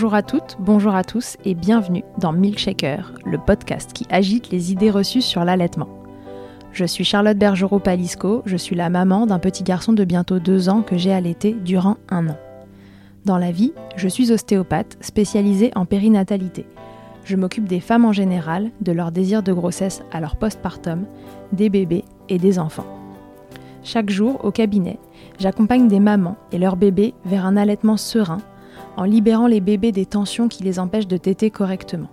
[0.00, 4.72] Bonjour à toutes, bonjour à tous et bienvenue dans Milkshaker, le podcast qui agite les
[4.72, 5.90] idées reçues sur l'allaitement.
[6.72, 10.80] Je suis Charlotte Bergerot-Palisco, je suis la maman d'un petit garçon de bientôt deux ans
[10.80, 12.38] que j'ai allaité durant un an.
[13.26, 16.64] Dans la vie, je suis ostéopathe spécialisée en périnatalité.
[17.24, 21.04] Je m'occupe des femmes en général, de leur désir de grossesse à leur postpartum,
[21.52, 22.86] des bébés et des enfants.
[23.82, 24.98] Chaque jour, au cabinet,
[25.38, 28.38] j'accompagne des mamans et leurs bébés vers un allaitement serein
[29.00, 32.10] en libérant les bébés des tensions qui les empêchent de téter correctement.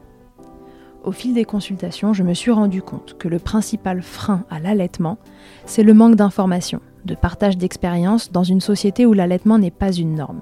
[1.03, 5.17] Au fil des consultations, je me suis rendu compte que le principal frein à l'allaitement,
[5.65, 10.15] c'est le manque d'informations, de partage d'expériences dans une société où l'allaitement n'est pas une
[10.15, 10.39] norme.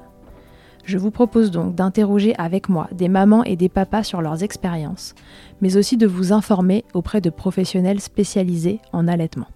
[0.83, 5.15] Je vous propose donc d'interroger avec moi des mamans et des papas sur leurs expériences,
[5.61, 9.47] mais aussi de vous informer auprès de professionnels spécialisés en allaitement.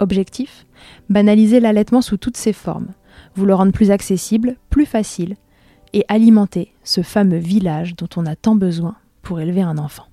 [0.00, 0.66] Objectif?
[1.08, 2.88] Banaliser l'allaitement sous toutes ses formes,
[3.36, 5.36] vous le rendre plus accessible, plus facile,
[5.94, 10.06] et alimenter ce fameux village dont on a tant besoin pour élever un enfant.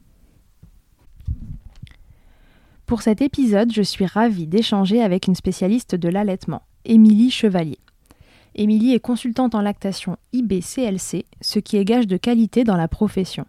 [2.86, 7.80] Pour cet épisode, je suis ravie d'échanger avec une spécialiste de l'allaitement, Émilie Chevalier.
[8.54, 13.46] Émilie est consultante en lactation IBCLC, ce qui est gage de qualité dans la profession.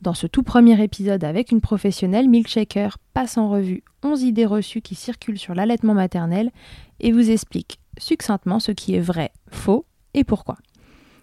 [0.00, 4.80] Dans ce tout premier épisode avec une professionnelle, Milkshaker passe en revue 11 idées reçues
[4.80, 6.50] qui circulent sur l'allaitement maternel
[6.98, 10.56] et vous explique succinctement ce qui est vrai, faux et pourquoi.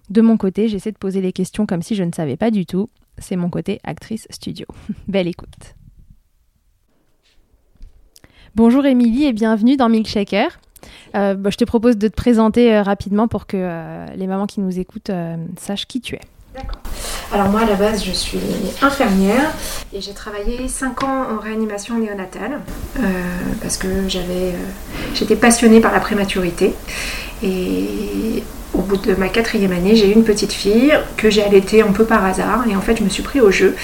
[0.09, 2.65] De mon côté, j'essaie de poser les questions comme si je ne savais pas du
[2.65, 2.89] tout.
[3.19, 4.65] C'est mon côté actrice studio.
[5.07, 5.75] Belle écoute.
[8.55, 10.59] Bonjour Émilie et bienvenue dans Milkshaker.
[11.15, 14.47] Euh, bah, je te propose de te présenter euh, rapidement pour que euh, les mamans
[14.47, 15.11] qui nous écoutent
[15.57, 16.21] sachent qui tu es.
[16.59, 16.81] D'accord.
[17.31, 18.39] Alors moi à la base je suis
[18.81, 19.53] infirmière
[19.93, 22.59] et j'ai travaillé 5 ans en réanimation néonatale
[23.61, 24.55] parce que j'avais,
[25.13, 26.73] j'étais passionnée par la prématurité
[27.43, 31.81] et au bout de ma quatrième année, j'ai eu une petite fille que j'ai allaitée
[31.81, 33.75] un peu par hasard et en fait je me suis pris au jeu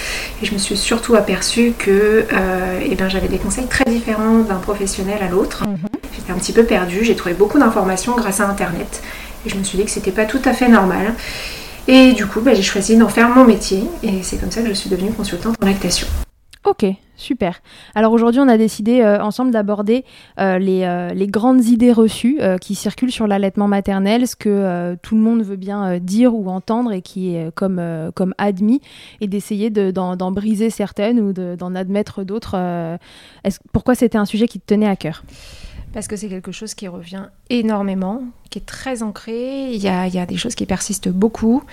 [0.42, 4.40] et je me suis surtout aperçue que euh, eh ben, j'avais des conseils très différents
[4.40, 5.64] d'un professionnel à l'autre.
[5.68, 5.78] Mhm.
[6.16, 9.02] J'étais un petit peu perdue, j'ai trouvé beaucoup d'informations grâce à internet
[9.46, 11.14] et je me suis dit que c'était pas tout à fait normal.
[11.88, 14.68] Et du coup, bah, j'ai choisi d'en faire mon métier et c'est comme ça que
[14.68, 16.08] je suis devenue consultante en lactation.
[16.66, 16.84] Ok,
[17.16, 17.62] super.
[17.94, 20.04] Alors aujourd'hui, on a décidé euh, ensemble d'aborder
[20.40, 25.22] euh, euh, les, grandes idées reçues qui circulent sur l'allaitement maternel, ce que tout le
[25.22, 27.80] monde veut bien dire ou entendre et qui est comme,
[28.16, 28.82] comme admis,
[29.22, 32.58] et d'essayer d'en briser certaines ou d'en admettre d'autres.
[33.72, 35.24] pourquoi c'était un sujet qui te tenait à cœur?
[35.96, 39.72] Parce que c'est quelque chose qui revient énormément, qui est très ancré.
[39.72, 41.64] Il y a, il y a des choses qui persistent beaucoup.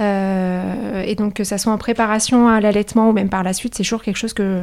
[0.00, 3.76] Euh, et donc, que ça soit en préparation à l'allaitement ou même par la suite,
[3.76, 4.62] c'est toujours quelque chose que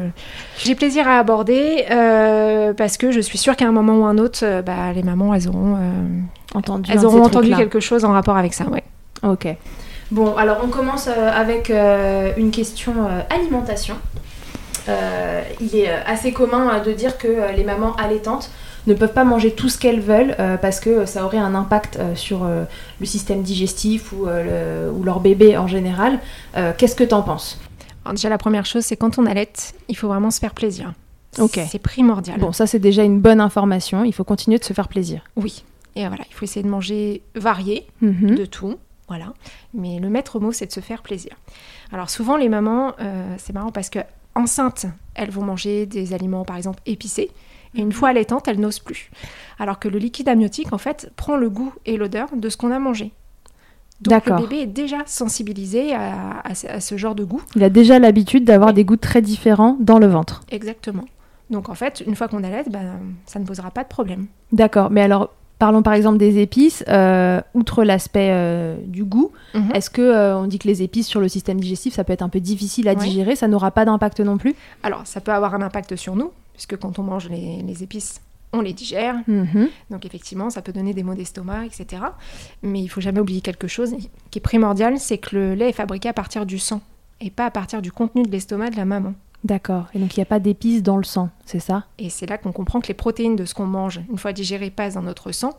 [0.58, 4.18] j'ai plaisir à aborder euh, parce que je suis sûre qu'à un moment ou un
[4.18, 5.78] autre, euh, bah, les mamans, elles auront
[6.54, 8.66] entendu, elles auront entendu quelque chose en rapport avec ça.
[8.66, 8.84] Ouais.
[9.24, 9.48] Ok.
[10.12, 12.94] Bon, alors on commence avec une question
[13.30, 13.96] alimentation.
[15.62, 18.52] il est assez commun de dire que les mamans allaitantes
[18.88, 21.97] ne peuvent pas manger tout ce qu'elles veulent euh, parce que ça aurait un impact
[21.97, 22.66] euh, sur euh,
[23.00, 26.19] le système digestif ou, ou, leur bébé en général.
[26.78, 27.59] Qu'est-ce que tu en penses
[28.09, 29.51] Déjà, la première chose, c'est quand on allait,
[29.88, 30.94] il faut vraiment se faire plaisir.
[31.40, 31.59] Ok.
[31.69, 32.40] C'est primordial.
[32.40, 34.03] Bon, ça, c'est déjà une bonne information.
[34.03, 35.24] Il faut continuer de se faire plaisir.
[35.35, 35.63] Oui.
[35.95, 38.35] Et voilà, il faut essayer de manger varié, mhm.
[38.35, 38.75] de tout.
[39.07, 39.34] Voilà.
[39.74, 41.34] Mais le maître mot, c'est de se faire plaisir.
[41.91, 42.94] Alors, souvent, les mamans,
[43.38, 44.00] c'est marrant parce que
[44.35, 44.85] enceintes,
[45.16, 47.31] elles vont manger des aliments, par exemple, épicés.
[47.75, 49.12] Et une fois allaitante, elle n'ose plus.
[49.59, 52.72] Alors que le liquide amniotique, en fait, prend le goût et l'odeur de ce qu'on
[52.72, 53.12] a mangé.
[54.02, 57.41] Donc le bébé est déjà sensibilisé à, ce genre de goût.
[57.56, 60.41] Il a déjà l'habitude d'avoir des goûts très différents dans le ventre.
[60.52, 61.06] Exactement.
[61.50, 64.28] Donc en fait, une fois qu'on allait, ben, ça ne posera pas de problème.
[64.52, 64.90] D'accord.
[64.92, 66.84] Mais alors, parlons par exemple des épices.
[66.88, 69.72] Euh, outre l'aspect euh, du goût, mhm.
[69.74, 72.22] est-ce que euh, on dit que les épices sur le système digestif, ça peut être
[72.22, 74.56] un peu difficile à digérer Ça n'aura pas d'impact non plus?
[74.84, 78.22] Alors, ça peut avoir un impact sur nous, puisque quand on mange les, épices,
[78.54, 79.16] on les digère.
[79.28, 79.69] Mhm.
[79.90, 82.04] Donc effectivement, ça peut donner des maux d'estomac, etc.
[82.62, 83.96] Mais il faut jamais oublier quelque chose
[84.31, 86.81] qui est primordial, c'est que le lait est fabriqué à partir du sang
[87.22, 89.13] et pas à partir du contenu de l'estomac de la maman.
[89.45, 89.86] D'accord.
[89.94, 91.86] Et donc il n'y a pas d'épices dans le sang, c'est ça?
[92.00, 94.71] Et c'est là qu'on comprend que les protéines de ce qu'on mange, une fois digérées,
[94.71, 95.51] passent dans notre sang.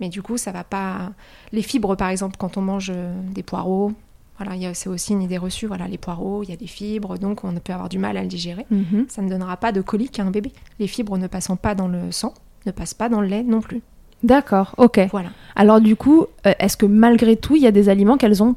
[0.00, 1.12] Mais du coup, ça va pas.
[1.52, 3.92] Les fibres, par exemple, quand on mange euh, des poireaux,
[4.38, 5.66] voilà, c'est aussi une idée reçue.
[5.66, 8.22] Voilà, les poireaux, il y a des fibres, donc on peut avoir du mal à
[8.22, 8.66] le digérer.
[8.70, 9.06] Mhm.
[9.08, 10.52] Ça ne donnera pas de colique à un bébé.
[10.78, 12.32] Les fibres ne passant pas dans le sang
[12.64, 13.82] ne passent pas dans le lait non plus.
[14.22, 15.08] D'accord, ok.
[15.10, 15.28] Voilà.
[15.54, 18.54] Alors du coup, euh, est-ce que malgré tout, il y a des aliments qu'elles ont,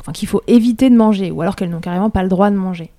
[0.00, 2.56] enfin, qu'il faut éviter de manger, ou alors qu'elles n'ont carrément pas le droit de
[2.56, 2.90] manger?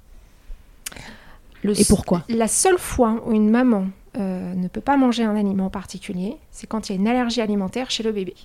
[1.79, 3.85] Et pourquoi La seule fois où une maman
[4.17, 7.41] euh, ne peut pas manger un aliment particulier, c'est quand il y a une allergie
[7.41, 8.35] alimentaire chez le bébé.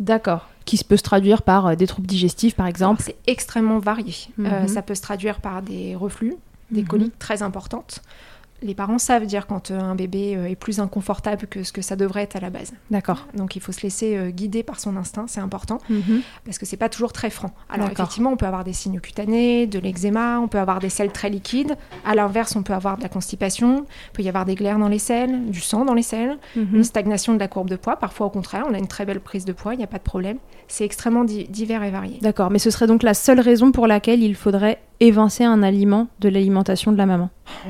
[0.00, 0.48] D'accord.
[0.64, 3.02] Qui peut se traduire par euh, des troubles digestifs, par exemple.
[3.04, 4.14] C'est extrêmement varié.
[4.40, 4.68] Euh, Mhm.
[4.68, 6.34] ça peut se traduire par des reflux,
[6.70, 6.86] des Mhm.
[6.88, 8.00] coliques très importantes.
[8.62, 11.82] Les parents savent dire quand euh, un bébé euh, est plus inconfortable que ce que
[11.82, 12.72] ça devrait être à la base.
[12.90, 13.26] D'accord.
[13.34, 16.22] Donc il faut se laisser euh, guider par son instinct, c'est important, Mhm.
[16.46, 17.50] parce que c'est pas toujours très franc.
[17.68, 21.10] Alors effectivement, on peut avoir des signes cutanés, de l'eczéma, on peut avoir des selles
[21.12, 21.76] très liquides.
[22.06, 24.88] À l'inverse, on peut avoir de la constipation, il peut y avoir des glaires dans
[24.88, 26.68] les selles, du sang dans les selles, Mhm.
[26.76, 27.96] une stagnation de la courbe de poids.
[27.96, 29.98] Parfois, au contraire, on a une très belle prise de poids, il n'y a pas
[29.98, 30.38] de problème.
[30.68, 32.18] C'est extrêmement di- divers et varié.
[32.22, 36.08] D'accord, mais ce serait donc la seule raison pour laquelle il faudrait évincer un aliment
[36.20, 37.28] de l'alimentation de la maman?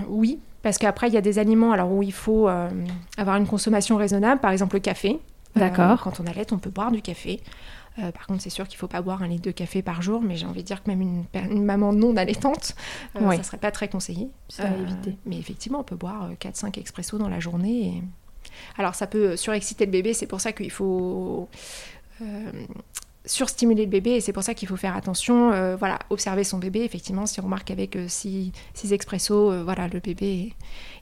[0.08, 2.68] Oui, parce qu'après, il y a des aliments alors où il faut euh,
[3.18, 5.20] avoir une consommation raisonnable, par exemple le café.
[5.56, 6.00] Euh, D'accord.
[6.02, 7.40] quand on allait, on peut boire du café.
[8.00, 10.02] Euh, par contre, c'est sûr qu'il ne faut pas boire un litre de café par
[10.02, 12.74] jour, mais j'ai envie de dire que même une, maman non allaitante,
[13.14, 13.34] euh, Oui.
[13.36, 14.30] ça ne serait pas très conseillé.
[14.58, 15.16] À éviter.
[15.26, 17.86] Mais effectivement, on peut boire 4-5 expressos dans la journée.
[17.98, 18.02] et-
[18.78, 21.48] Alors, ça peut surexciter le bébé, c'est pour ça qu'il faut
[23.24, 26.58] surstimuler le bébé, et c'est pour ça qu'il faut faire attention, euh, voilà, observer son
[26.58, 26.80] bébé.
[26.84, 28.52] Effectivement, si on remarque avec 6
[28.92, 30.54] expressos, euh, voilà, le bébé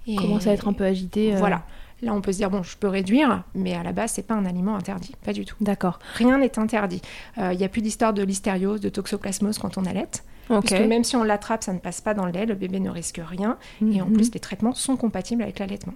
[0.06, 1.34] est- Commence à être un peu agité.
[1.34, 1.64] euh, Voilà.
[2.00, 4.34] Là, on peut se dire, bon, je peux réduire, mais à la base, c'est pas
[4.34, 5.54] un aliment interdit, pas du tout.
[5.60, 6.00] D'accord.
[6.16, 7.00] Rien n'est interdit.
[7.38, 10.08] Euh, Il n'y a plus d'histoire de listériose, de toxoplasmose quand on allait.
[10.48, 12.80] Parce que même si on l'attrape, ça ne passe pas dans le lait, le bébé
[12.80, 13.56] ne risque rien.
[13.92, 14.12] Et en Mhm.
[14.14, 15.94] plus, les traitements sont compatibles avec l'allaitement.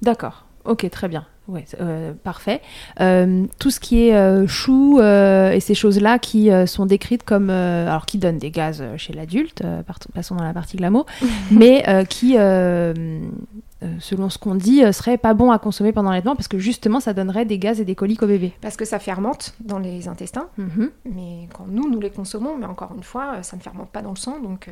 [0.00, 0.46] D'accord.
[0.64, 1.26] Ok, très bien.
[1.66, 2.60] C'est- euh, parfait.
[3.00, 7.50] Euh, tout ce qui est euh, chou euh, et ces choses-là qui sont décrites comme,
[7.50, 9.62] alors qui donnent des gaz chez l'adulte,
[10.14, 11.06] passons dans la partie glamour,
[11.50, 12.36] mais qui,
[14.00, 17.12] selon ce qu'on dit, seraient pas bons à consommer pendant l'allaitement parce que justement, ça
[17.12, 18.52] donnerait des gaz et des coliques au bébé.
[18.60, 20.90] Parce que ça fermente dans les intestins, Mhm.
[21.06, 24.10] mais quand nous, nous les consommons, mais encore une fois, ça ne fermente pas dans
[24.10, 24.68] le sang, donc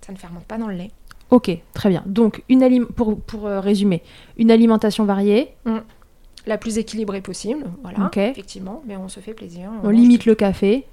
[0.00, 0.90] ça ne fermente pas dans le lait.
[1.30, 2.02] Ok, très bien.
[2.06, 4.02] Donc, une pour, pour euh, résumer,
[4.36, 5.48] une alimentation variée,
[6.46, 9.70] La plus équilibrée possible, voilà, effectivement, mais on se fait plaisir.
[9.82, 10.86] on limite le café,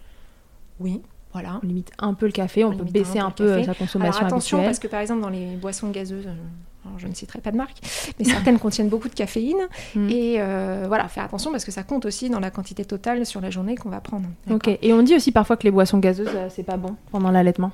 [0.79, 1.01] Oui,
[1.33, 1.59] voilà.
[1.61, 3.63] on limite un peu le café, on, On peut baisser un un peu euh, sa
[3.63, 4.69] Alors consommation attention, habituelle.
[4.71, 6.33] parce que par exemple, dans les boissons gazeuses, euh,
[6.85, 7.77] alors, je ne citerai pas de marque,
[8.17, 9.57] mais certaines contiennent beaucoup de caféine.
[9.93, 10.09] Mm.
[10.09, 13.39] Et euh, voilà, faire attention parce que ça compte aussi dans la quantité totale sur
[13.41, 14.27] la journée qu'on va prendre.
[14.49, 17.71] Ok, et on dit aussi parfois que les boissons gazeuses, c'est pas bon pendant l'allaitement.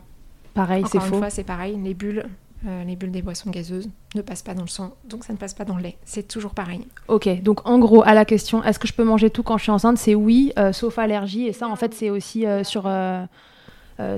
[0.54, 1.20] Pareil, c'est Encore une faux.
[1.20, 2.26] fois, c'est pareil, les bulles,
[2.66, 5.38] euh, les bulles des boissons gazeuses ne passent pas dans le sang, donc ça ne
[5.38, 5.98] passe pas dans le lait.
[6.06, 6.82] C'est toujours pareil.
[7.08, 9.64] Ok, donc en gros, à la question, est-ce que je peux manger tout quand je
[9.64, 9.98] suis enceinte?
[9.98, 11.46] C'est oui, euh, sauf allergie.
[11.46, 12.90] Et ça, en fait, c'est aussi euh, sur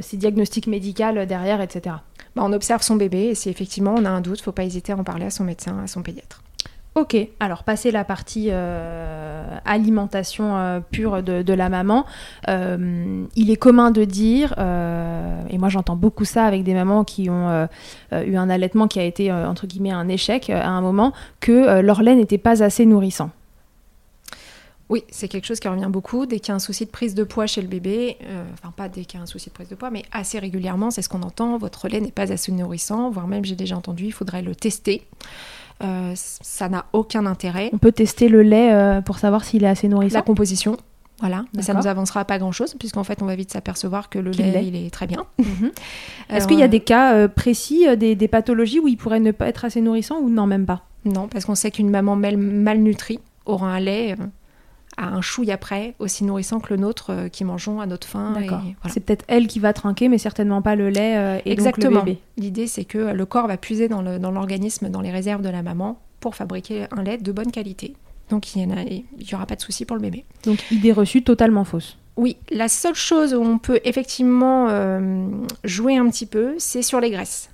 [0.02, 1.96] ces diagnostics médicaux derrière, etc.
[2.36, 4.92] Bah, on observe son bébé et si effectivement on a un doute, faut pas hésiter
[4.92, 6.42] à en parler à son médecin, à son pédiatre.
[7.00, 12.06] Ok, alors passer la partie euh, alimentation euh, pure de, la maman,
[12.50, 14.52] euh, il est commun de dire,
[15.50, 17.68] et moi j'entends beaucoup ça avec des mamans qui ont
[18.12, 22.02] eu un allaitement qui a été entre guillemets un échec à un moment, que leur
[22.02, 23.30] lait n'était pas assez nourrissant.
[24.90, 26.26] Oui, c'est quelque chose qui revient beaucoup.
[26.26, 28.18] Dès qu'il y a un souci de prise de poids chez le bébé,
[28.54, 30.92] enfin pas dès qu'il y a un souci de prise de poids, mais assez régulièrement,
[30.92, 31.58] c'est ce qu'on entend.
[31.58, 35.08] Votre lait n'est pas assez nourrissant, voire même j'ai déjà entendu, il faudrait le tester.
[35.82, 37.70] Euh, ça n'a aucun intérêt.
[37.74, 40.18] On peut tester le lait euh, pour savoir s'il est assez nourrissant.
[40.18, 40.76] La composition,
[41.22, 44.32] voilà, mais ça nous avancera pas grand-chose, puisqu'en fait on va vite s'apercevoir que le
[44.32, 45.26] lait, il est très bien.
[45.38, 45.46] Mhm.
[46.30, 48.88] Est-ce Alors, qu'il y a euh, des cas euh, précis, euh, des, des pathologies où
[48.88, 50.84] il pourrait ne pas être assez nourrissant ou non, même pas?
[51.06, 54.24] Non, parce qu'on sait qu'une maman mal- malnutrie aura un lait euh,
[55.00, 58.34] à un chouille après, aussi nourrissant que le nôtre euh, qui mangeons à notre faim.
[58.34, 58.62] voilà.
[58.90, 61.90] C'est peut-être elle qui va trinquer, mais certainement pas le lait euh, et Exactement.
[61.90, 62.22] donc le bébé.
[62.38, 65.64] L'idée, c'est que euh, le corps va puiser dans l'organisme, dans, les réserves de la
[65.64, 67.96] maman, pour fabriquer un lait de bonne qualité.
[68.30, 70.26] Donc il n'y aura pas de souci pour le bébé.
[70.44, 71.98] Donc idée reçue totalement fausse.
[72.20, 75.30] Oui, la seule chose où on peut effectivement euh,
[75.64, 77.50] jouer un petit peu, c'est sur les graisses.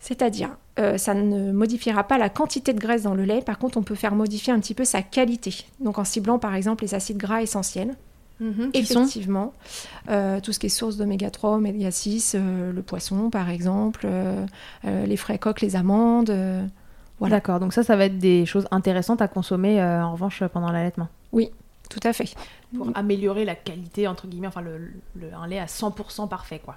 [0.00, 3.78] C'est-à-dire, euh, ça ne modifiera pas la quantité de graisse dans le lait, par contre,
[3.78, 5.64] on peut faire modifier un petit peu sa qualité.
[5.80, 7.94] Donc en ciblant par exemple les acides gras essentiels,
[8.40, 8.70] sont
[9.04, 9.52] effectivement,
[10.10, 14.02] euh, tout ce qui est source d'oméga 3, oméga 6, euh, le poisson par exemple,
[14.04, 14.44] euh,
[14.84, 16.30] euh, les frais coques, les amandes.
[16.30, 16.64] euh,
[17.20, 17.36] Voilà.
[17.36, 20.72] D'accord, donc ça, ça va être des choses intéressantes à consommer euh, en revanche pendant
[20.72, 21.08] l'allaitement.
[21.90, 22.34] tout à fait.
[22.76, 24.78] Pour améliorer la qualité, entre guillemets, enfin le,
[25.14, 26.76] le- un lait à 100% parfait, quoi.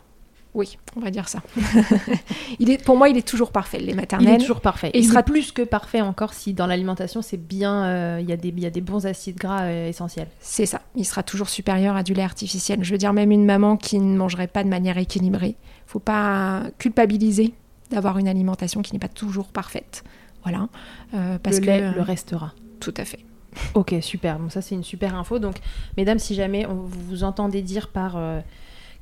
[0.58, 1.44] Oui, on va dire ça.
[2.60, 4.90] il est, pour moi, il est toujours parfait, le lait Il est toujours parfait.
[4.94, 8.34] Et il sera plus que parfait encore si dans l'alimentation, c'est bien, euh, il y,
[8.34, 10.28] a des- il y a des bons acides gras euh, essentiels.
[10.40, 12.84] C'est ça, il sera toujours supérieur à du lait artificiel.
[12.84, 16.64] Je veux dire, même une maman qui ne mangerait pas de manière équilibrée, faut pas
[16.80, 17.54] culpabiliser
[17.92, 20.04] d'avoir une alimentation qui n'est pas toujours parfaite.
[20.42, 20.70] Voilà.
[21.14, 22.54] Euh, parce le que, lait euh, le restera.
[22.80, 23.20] Tout à fait.
[23.76, 24.40] Ok, super.
[24.40, 25.38] Bon, ça, c'est une super info.
[25.38, 25.58] Donc,
[25.98, 28.16] mesdames, si jamais on, vous vous entendez dire par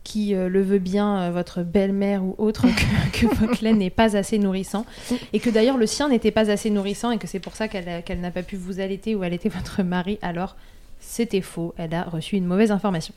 [0.06, 3.90] qui euh, le veut bien, euh, votre belle-mère ou autre, que, que votre lait n'est
[3.90, 4.86] pas assez nourrissant,
[5.34, 8.22] et que d'ailleurs le sien n'était pas assez nourrissant, et que c'est pour ça qu'elle
[8.22, 10.56] n'a pas pu vous allaiter ou allaiter votre mari, alors
[11.02, 11.74] c'était faux.
[11.78, 13.14] Elle a reçu une mauvaise information.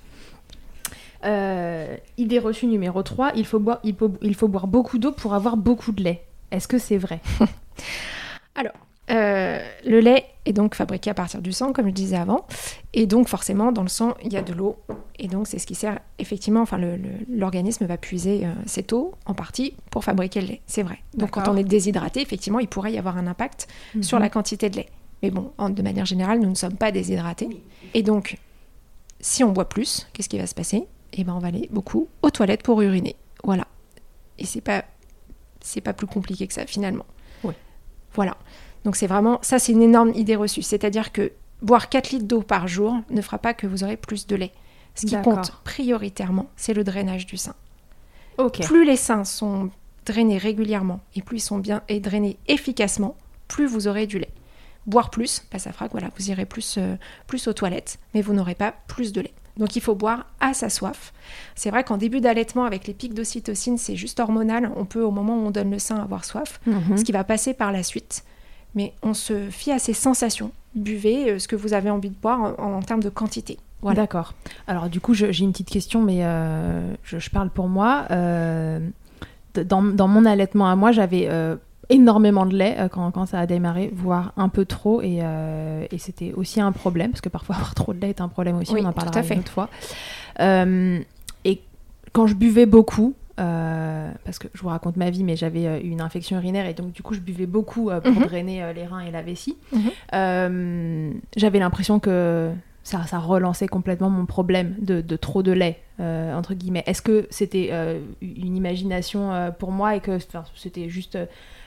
[1.24, 5.12] Euh, idée reçue numéro 3, il faut boire, il faut, il faut boire beaucoup d'eau
[5.12, 6.24] pour avoir beaucoup de lait.
[6.50, 7.20] Est-ce que c'est vrai?
[8.54, 8.72] Alors,
[9.10, 12.46] euh, le lait est donc fabriqué à partir du sang, comme je disais avant.
[12.92, 14.76] Et donc, forcément, dans le sang, il y a de l'eau.
[15.18, 16.78] Et donc, c'est ce qui sert, effectivement, enfin,
[17.28, 20.60] l'organisme va puiser euh, cette eau, en partie, pour fabriquer le lait.
[20.66, 20.98] C'est vrai.
[21.14, 24.02] Donc, quand on est déshydraté, effectivement, il pourrait y avoir un impact mhm.
[24.02, 24.88] sur la quantité de lait.
[25.22, 27.48] Mais bon, de manière générale, nous ne sommes pas déshydratés.
[27.94, 28.38] Et donc,
[29.20, 30.86] si on boit plus, qu'est-ce qui va se passer?
[31.14, 33.16] Eh bien, on va aller beaucoup aux toilettes pour uriner.
[33.42, 33.66] Voilà.
[34.38, 34.84] Et c'est pas,
[35.60, 37.06] c'est pas plus compliqué que ça, finalement.
[37.42, 37.54] Oui.
[38.14, 38.36] Voilà.
[38.84, 40.62] Donc c'est vraiment, ça c'est une énorme idée reçue.
[40.62, 41.32] C'est-à-dire que
[41.62, 44.52] boire 4 litres d'eau par jour ne fera pas que vous aurez plus de lait.
[44.94, 47.54] Ce qui compte prioritairement, c'est le drainage du sein.
[48.64, 49.70] Plus les seins sont
[50.06, 53.16] drainés régulièrement et plus ils sont bien et drainés efficacement,
[53.46, 54.32] plus vous aurez du lait.
[54.86, 58.22] Boire plus, bah, ça fera que voilà, vous irez plus, euh, plus aux toilettes, mais
[58.22, 59.34] vous n'aurez pas plus de lait.
[59.58, 61.12] Donc il faut boire à sa soif.
[61.54, 64.70] C'est vrai qu'en début d'allaitement, avec les pics d'ocytocine, c'est juste hormonal.
[64.76, 66.60] On peut, au moment où on donne le sein, avoir soif.
[66.66, 66.96] Mhm.
[66.96, 68.24] Ce qui va passer par la suite,
[68.74, 70.50] mais on se fie à ses sensations.
[70.74, 73.58] Buvez euh, ce que vous avez envie de boire en, termes de quantité.
[73.80, 74.02] Voilà.
[74.02, 74.34] D'accord.
[74.66, 78.06] Alors du coup, j'ai une petite question, mais euh, je, parle pour moi.
[78.10, 78.80] Euh,
[79.54, 81.28] dans, mon allaitement à moi, j'avais
[81.88, 85.22] énormément de lait quand, ça a démarré, voire un peu trop, et,
[85.98, 88.72] c'était aussi un problème, parce que parfois avoir trop de lait est un problème aussi,
[88.72, 89.68] on en parlera une autre fois.
[90.40, 91.62] et
[92.12, 95.80] quand je buvais beaucoup, euh, parce que je vous raconte ma vie, mais j'avais euh,
[95.82, 98.24] une infection urinaire et donc du coup je buvais beaucoup euh, pour mhm.
[98.24, 99.56] drainer les reins et la vessie.
[99.72, 101.20] Mhm.
[101.36, 102.50] j'avais l'impression que
[102.82, 106.82] ça, ça, relançait complètement mon problème de, trop de lait, entre guillemets.
[106.86, 107.70] Est-ce que c'était
[108.22, 110.18] une imagination pour moi et que
[110.54, 111.18] c'était juste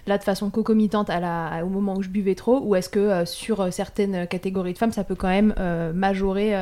[0.08, 3.24] là de façon concomitante à la, au moment où je buvais trop ou est-ce que
[3.25, 5.54] sur certaines catégories de femmes ça peut quand même
[5.94, 6.56] majorer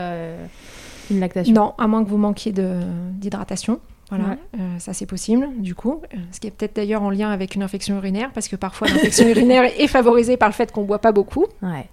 [1.10, 1.54] une lactation?
[1.54, 3.80] Non, à moins que vous manquiez d'hydratation.
[4.10, 7.30] Voilà, euh, ça c'est possible du coup, euh, ce qui est peut-être d'ailleurs en lien
[7.30, 10.82] avec une infection urinaire, parce que parfois l'infection urinaire est favorisée par le fait qu'on
[10.82, 11.46] ne boit pas beaucoup.
[11.62, 11.88] Ouais.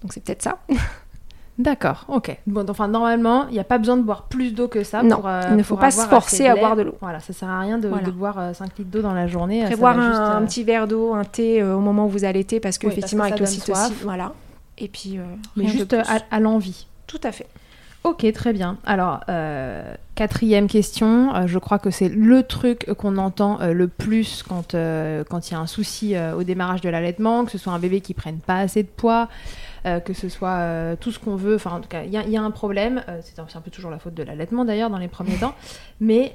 [0.00, 0.60] Donc c'est peut-être ça.
[1.58, 2.38] D'accord, ok.
[2.46, 5.02] Bon, enfin normalement, il n'y a pas besoin de boire plus d'eau que ça.
[5.02, 6.94] Non, pour, euh, il ne faut pas se forcer à boire de l'eau.
[7.00, 9.64] Voilà, ça sert à rien de, boire 5 litres d'eau dans la journée.
[9.64, 13.40] Prévoir un, petit verre d'eau, un thé au moment où vous allaitez, parce qu'effectivement avec
[13.40, 14.32] l'ocytocine, voilà.
[14.78, 15.18] Et puis,
[15.56, 15.94] mais juste
[16.30, 16.86] à l'envie.
[17.06, 17.46] Tout à fait.
[18.08, 18.78] Ok, très bien.
[18.86, 21.34] Alors, euh, quatrième question.
[21.34, 25.54] Euh, je crois que c'est le truc qu'on entend euh, le plus quand il y
[25.54, 28.60] a un souci au démarrage de l'allaitement, que ce soit un bébé qui prenne pas
[28.60, 29.28] assez de poids,
[29.84, 31.56] que ce soit tout ce qu'on veut.
[31.56, 33.04] Enfin, en tout cas, il y, a un problème.
[33.20, 35.54] c'est un, peu toujours la faute de l'allaitement d'ailleurs dans les premiers temps.
[36.00, 36.34] Mais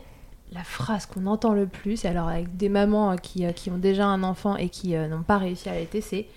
[0.51, 4.21] la phrase qu'on entend le plus, alors avec des mamans qui, qui ont déjà un
[4.21, 6.27] enfant et qui n'ont pas réussi à allaiter, c'est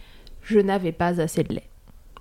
[0.40, 1.68] je n'avais pas assez de lait.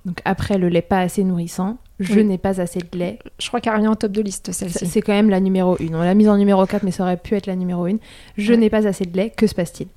[0.05, 3.19] Donc après le lait pas assez nourrissant, je n'ai pas assez de lait.
[3.39, 4.85] Je crois qu'elle revient en top de liste celle-ci.
[4.85, 5.93] C'est quand même la numéro 1.
[5.93, 7.97] On l'a mise en numéro 4 mais ça aurait pu être la numéro 1.
[8.37, 9.87] Je n'ai pas assez de lait, que se passe-t-il?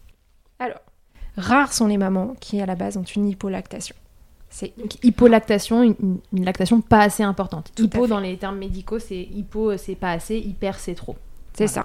[0.59, 0.81] Alors,
[1.37, 3.95] rares sont les mamans qui à la base ont une hypolactation.
[4.51, 4.73] C'est
[5.03, 7.71] hypolactation, une, lactation pas assez importante.
[7.79, 11.17] Hypo dans les termes médicaux, c'est hypo c'est pas assez, hyper c'est trop.
[11.53, 11.85] C'est ça.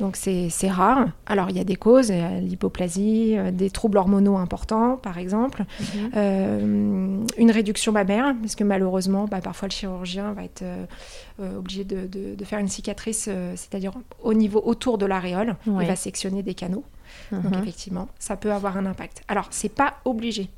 [0.00, 1.08] Donc c'est rare.
[1.26, 6.10] Alors il y a des causes, l'hypoplasie, euh, des troubles hormonaux importants par exemple, mhm.
[6.16, 11.84] euh, une réduction mammaire, parce que malheureusement bah, parfois le chirurgien va être euh, obligé
[11.84, 16.84] de, faire une cicatrice, c'est-à-dire au niveau autour de l'aréole, il va sectionner des canaux.
[17.32, 17.62] Donc mhm.
[17.62, 19.22] effectivement, ça peut avoir un impact.
[19.28, 20.50] Alors c'est pas obligé.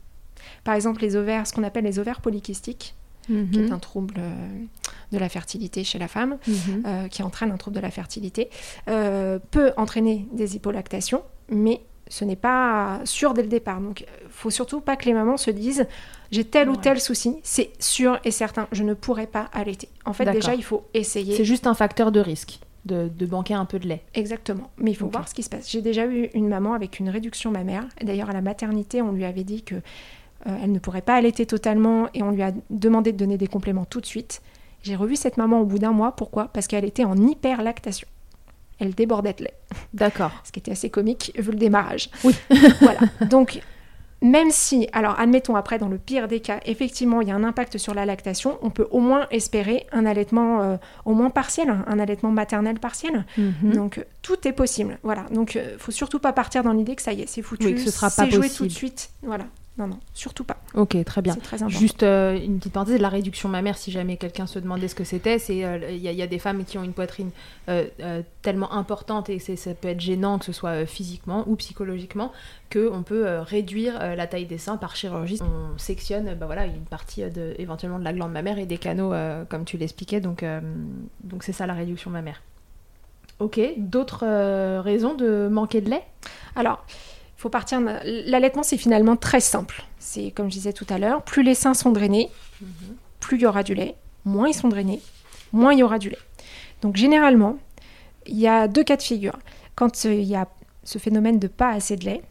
[0.64, 2.94] Par exemple les ovaires, ce qu'on appelle les ovaires polykystiques,
[3.28, 3.72] qui est mhm.
[3.72, 4.14] un trouble
[5.12, 6.82] de la fertilité chez la femme, mhm.
[6.86, 8.50] euh, qui entraîne un trouble de la fertilité,
[8.88, 13.80] euh, peut entraîner des hypolactations, mais ce n'est pas sûr dès le départ.
[13.80, 15.86] Donc, il faut surtout pas que les mamans se disent
[16.30, 19.88] j'ai tel ou tel souci, c'est sûr et certain, je ne pourrai pas allaiter.
[20.04, 21.36] En fait, déjà, il faut essayer.
[21.36, 22.60] C'est juste un facteur de risque.
[22.84, 24.02] De, de, banquer un peu de lait.
[24.14, 24.70] Exactement.
[24.78, 25.68] Mais il faut voir ce qui se passe.
[25.68, 27.84] J'ai déjà eu une maman avec une réduction mammaire.
[28.00, 29.80] D'ailleurs, à la maternité, on lui avait dit que euh,
[30.62, 33.84] elle ne pourrait pas allaiter totalement et on lui a demandé de donner des compléments
[33.84, 34.42] tout de suite.
[34.82, 36.12] J'ai revu cette maman au bout d'un mois.
[36.12, 36.48] Pourquoi?
[36.48, 38.06] Parce qu'elle était en hyperlactation.
[38.78, 39.54] Elle débordait de lait.
[39.92, 40.32] D'accord.
[40.44, 42.10] Ce qui était assez comique vu le démarrage.
[42.24, 42.34] Oui.
[42.80, 43.00] voilà.
[43.28, 43.60] Donc,
[44.20, 47.44] même si, alors admettons après, dans le pire des cas, effectivement, il y a un
[47.44, 51.72] impact sur la lactation, on peut au moins espérer un allaitement euh, au moins partiel,
[51.86, 53.26] un allaitement maternel partiel.
[53.36, 53.74] Mhm.
[53.74, 54.98] Donc, tout est possible.
[55.02, 55.24] Voilà.
[55.32, 57.66] Donc, il euh, faut surtout pas partir dans l'idée que ça y est, c'est foutu,
[57.66, 59.10] oui, que ce sera pas joué tout de suite.
[59.22, 59.44] Voilà.
[59.78, 60.56] Non, non, surtout pas.
[60.74, 61.34] Ok, très bien.
[61.34, 61.78] C'est très important.
[61.78, 65.04] Juste euh, une petite parenthèse, la réduction mammaire, si jamais quelqu'un se demandait ce que
[65.04, 67.30] c'était, c'est euh, il y, a- il y a des femmes qui ont une poitrine
[67.68, 67.86] euh,
[68.42, 72.32] tellement importante et ça peut être gênant, que ce soit physiquement ou psychologiquement,
[72.72, 75.38] qu'on peut réduire la taille des seins par chirurgie.
[75.42, 79.12] On sectionne bah, voilà, une partie de, éventuellement de la glande mammaire et des canaux,
[79.48, 80.44] comme tu l'expliquais, donc
[81.22, 82.42] donc c'est ça la réduction mammaire.
[83.38, 84.26] Ok, d'autres
[84.80, 86.02] raisons de manquer de lait?
[86.56, 86.84] Alors,
[87.38, 87.80] faut partir.
[88.04, 89.84] L'allaitement, c'est finalement très simple.
[89.98, 92.28] C'est comme je disais tout à l'heure, plus les seins sont drainés,
[93.20, 93.94] plus il y aura du lait.
[94.24, 95.00] Moins ils sont drainés,
[95.52, 96.18] moins il y aura du lait.
[96.82, 97.56] Donc généralement,
[98.26, 99.38] il y a deux cas de figure.
[99.74, 100.48] Quand euh, il y a
[100.84, 102.22] ce phénomène de pas assez de lait,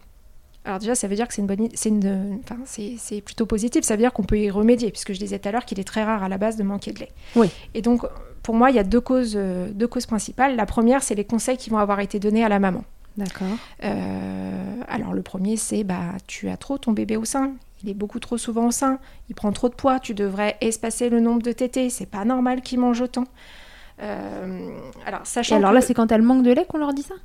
[0.65, 3.45] alors déjà, ça veut dire que c'est une bonne, c'est une, enfin, c'est, c'est plutôt
[3.45, 3.85] positif.
[3.85, 5.85] Ça veut dire qu'on peut y remédier, puisque je disais tout à l'heure qu'il est
[5.85, 7.11] très rare à la base de manquer de lait.
[7.37, 7.49] Oui.
[7.73, 8.01] Et donc,
[8.43, 10.57] pour moi, il y a deux causes, euh, deux causes principales.
[10.57, 12.83] La première, c'est les conseils qui vont avoir été donnés à la maman.
[13.17, 13.47] D'accord.
[13.83, 17.95] Euh, alors le premier c'est bah tu as trop ton bébé au sein, il est
[17.95, 21.41] beaucoup trop souvent au sein, il prend trop de poids, tu devrais espacer le nombre
[21.41, 23.23] de tétés, c'est pas normal qu'il mange autant.
[24.03, 24.69] Euh,
[25.05, 27.01] alors Et sachant alors que- là, c'est quand elle manque de lait qu'on leur dit
[27.01, 27.15] ça?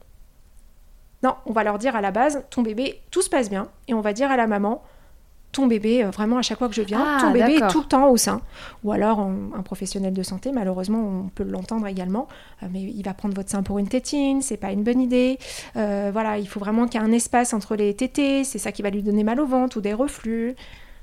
[1.22, 3.68] Non, on va leur dire à la base ton bébé tout se passe bien.
[3.86, 4.82] Et on va dire à la maman
[5.52, 7.80] ton bébé euh, vraiment à chaque fois que je viens Ah, ton bébé est tout
[7.80, 8.40] le temps au sein
[8.84, 12.26] ou alors on- un professionnel de santé malheureusement on peut l'entendre également
[12.62, 15.38] euh, mais il va prendre votre sein pour une tétine c'est pas une bonne idée
[15.76, 18.72] Euh, voilà il faut vraiment qu'il y ait un espace entre les tétés c'est ça
[18.72, 20.56] qui va lui donner mal au ventre ou des reflux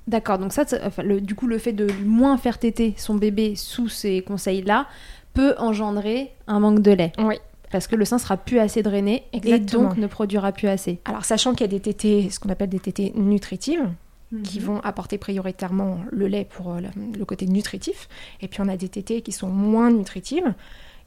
[0.08, 3.14] D'accord, donc ça, c'est- enfin, le- du coup, le fait de moins faire téter son
[3.14, 4.88] bébé sous ces conseils-là
[5.36, 7.12] peut engendrer un manque de lait.
[7.20, 7.36] oui
[7.72, 9.84] Parce que le sein sera plus assez drainé Exactement.
[9.84, 11.00] et donc ne produira plus assez.
[11.06, 13.88] alors sachant qu'il y a des tétés ce qu'on appelle des tétés nutritives
[14.32, 14.44] Mhm.
[14.44, 18.08] qui vont apporter prioritairement le lait pour euh, le, le côté nutritif.
[18.42, 20.54] Et puis on a des tétés qui sont moins nutritives,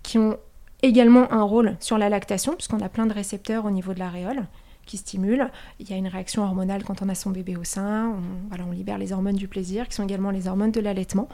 [0.02, 0.38] qui ont
[0.82, 4.44] également un rôle sur la lactation, puisqu'on a plein de récepteurs au niveau de l'aréole
[4.86, 5.48] qui stimulent.
[5.78, 8.08] Il y a une réaction hormonale quand on a son bébé au sein.
[8.08, 11.28] On, voilà, on libère les hormones du plaisir, qui sont également les hormones de l'allaitement.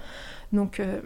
[0.53, 1.01] Donc euh,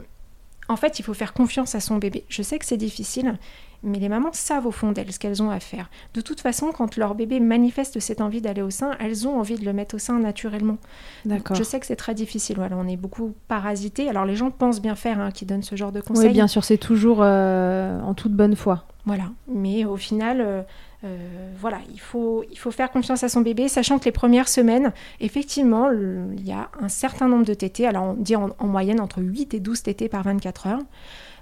[0.68, 2.24] en fait, il faut faire confiance à son bébé.
[2.28, 3.38] Je sais que c'est difficile,
[3.82, 5.90] mais les mamans savent au fond d'elles ce qu'elles ont à faire.
[6.14, 9.56] De toute façon, quand leur bébé manifeste cette envie d'aller au sein, elles ont envie
[9.58, 10.76] de le mettre au sein naturellement.
[11.24, 11.56] D'accord.
[11.56, 12.56] Je sais que c'est très difficile.
[12.56, 14.08] Voilà, on est beaucoup parasités.
[14.08, 16.28] Alors les gens pensent bien faire, hein, qui donnent ce genre de conseils.
[16.28, 18.84] Oui, bien sûr, c'est toujours euh, en toute bonne foi.
[19.04, 19.24] Voilà.
[19.48, 20.62] Mais au final, euh,
[21.04, 24.48] euh, voilà, il faut, il faut faire confiance à son bébé, sachant que les premières
[24.48, 27.86] semaines, effectivement, le- il y a un certain nombre de tétés.
[27.88, 30.78] Alors on dit en, en moyenne entre 8 et 12 tétés par 24 heures.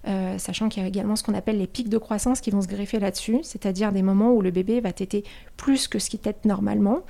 [0.09, 2.63] Euh, sachant qu'il y a également ce qu'on appelle les pics de croissance qui vont
[2.63, 5.25] se greffer là-dessus, c'est-à-dire des moments où le bébé va téter
[5.59, 7.01] plus que ce qu'il tète normalement,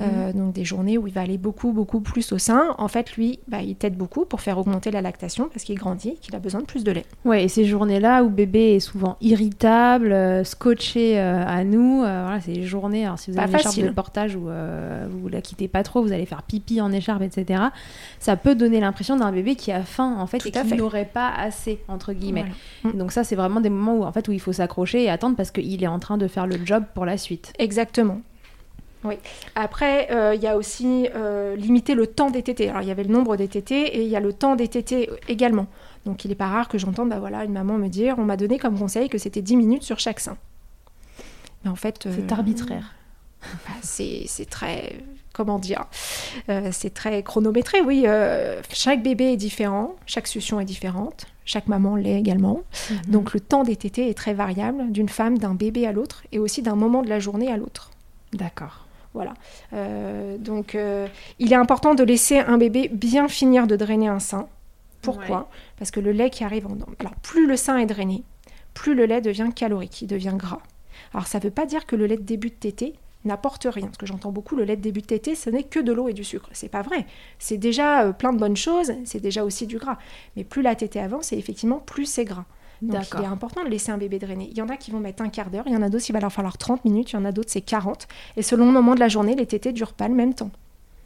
[0.00, 2.74] Euh, donc des journées où il va aller beaucoup, beaucoup plus au sein.
[2.78, 6.16] En fait, lui, bah, il tète beaucoup pour faire augmenter la lactation parce qu'il grandit,
[6.20, 7.04] qu'il a besoin de plus de lait.
[7.24, 12.40] Ouais, et ces journées-là où bébé est souvent irritable, euh, scotché euh, à nous, voilà,
[12.40, 13.04] c'est les journées.
[13.06, 13.86] Alors, si vous Pas avez une écharpe facile.
[13.86, 17.22] de portage ou euh, vous la quittez pas trop, vous allez faire pipi en écharpe,
[17.22, 17.62] etc.
[18.18, 21.04] Ça peut donner l'impression d'un bébé qui a faim en fait Tout et qui n'aurait
[21.12, 22.39] pas assez entre guillemets.
[22.82, 22.96] Voilà.
[22.98, 25.36] Donc ça, c'est vraiment des moments où en fait où il faut s'accrocher et attendre
[25.36, 27.52] parce qu'il est en train de faire le job pour la suite.
[27.58, 28.20] Exactement.
[29.02, 29.14] Oui.
[29.54, 32.68] Après, euh, il y a aussi euh, limiter le temps des tétés.
[32.68, 34.68] Alors, il y avait le nombre des tétés et il y a le temps des
[34.68, 35.66] tétés également.
[36.04, 38.36] Donc, il n'est pas rare que j'entende bah, voilà, une maman me dire on m'a
[38.36, 40.36] donné comme conseil que c'était 10 minutes sur chaque sein.
[41.64, 42.06] Mais en fait.
[42.06, 42.94] euh, C'est arbitraire.
[43.42, 44.96] bah, c'est c'est très.
[45.32, 45.84] Comment dire
[46.50, 48.02] Euh, C'est très chronométré, oui.
[48.06, 52.62] euh, chaque bébé est différent, chaque succion est différente, chaque maman l'est également.
[52.90, 52.96] Mhm.
[53.08, 56.38] Donc le temps des tétés est très variable d'une femme, d'un bébé à l'autre et
[56.38, 57.90] aussi d'un moment de la journée à l'autre.
[58.32, 58.86] D'accord.
[59.12, 59.34] Voilà.
[59.72, 61.08] Euh, donc, euh,
[61.40, 64.46] il est important de laisser un bébé bien finir de drainer un sein.
[65.02, 65.38] Pourquoi?
[65.38, 65.44] Ouais.
[65.78, 66.76] Parce que le lait qui arrive en...
[67.00, 68.22] Alors, plus le sein est drainé,
[68.72, 70.60] plus le lait devient calorique, il devient gras.
[71.12, 72.54] Alors, ça ne veut pas dire que le lait de début de
[73.24, 73.86] n'apporte rien.
[73.86, 76.08] Parce que j'entends beaucoup, le lait de début de tétée, ce n'est que de l'eau
[76.08, 76.48] et du sucre.
[76.52, 77.06] C'est pas vrai.
[77.38, 79.98] C'est déjà euh, plein de bonnes choses, c'est déjà aussi du gras.
[80.36, 82.44] Mais plus la tétée avance, et effectivement, plus c'est gras.
[82.82, 84.48] Donc il est important de laisser un bébé drainer.
[84.50, 86.08] Il y en a qui vont mettre un quart d'heure, il y en a d'autres,
[86.08, 88.08] il va leur falloir 30 minutes, il y en a d'autres, c'est 40.
[88.36, 90.50] Et selon le moment de la journée, les tétés durent pas le même temps.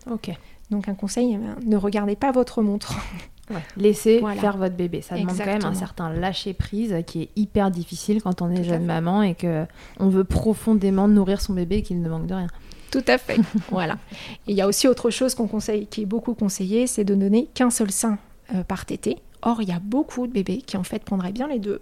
[0.09, 0.31] Ok.
[0.70, 2.96] Donc un conseil, eh ben, ne regardez pas votre montre.
[3.50, 3.57] Ouais.
[3.76, 4.40] Laissez Voilà.
[4.40, 5.02] faire votre bébé.
[5.02, 8.57] Ça demande quand même un certain lâcher prise qui est hyper difficile quand on est
[8.62, 9.66] Tout jeune maman et que
[10.00, 12.46] on veut profondément nourrir son bébé et qu'il ne manque de rien.
[12.90, 13.38] Tout à fait.
[13.70, 13.98] voilà.
[14.46, 17.14] Et il y a aussi autre chose qu'on conseille, qui est beaucoup conseillé, c'est de
[17.14, 18.18] donner qu'un seul sein
[18.54, 19.18] euh, par tétée.
[19.42, 21.80] Or, il y a beaucoup de bébés qui en fait prendraient bien les deux.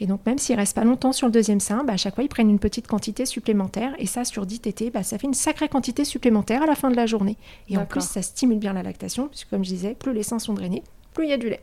[0.00, 2.24] Et donc même s'ils restent pas longtemps sur le deuxième sein, bah, à chaque fois
[2.24, 3.92] ils prennent une petite quantité supplémentaire.
[3.98, 6.90] Et ça, sur 10 tétés, bah, ça fait une sacrée quantité supplémentaire à la fin
[6.90, 7.36] de la journée.
[7.68, 10.38] Et en plus, ça stimule bien la lactation, puisque comme je disais, plus les seins
[10.38, 11.62] sont drainés, plus il y a du lait.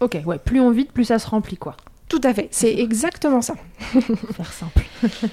[0.00, 1.76] Ok, ouais, plus on vide, plus ça se remplit, quoi.
[2.08, 3.54] Tout à fait, c'est exactement ça.
[4.32, 4.82] Faire simple.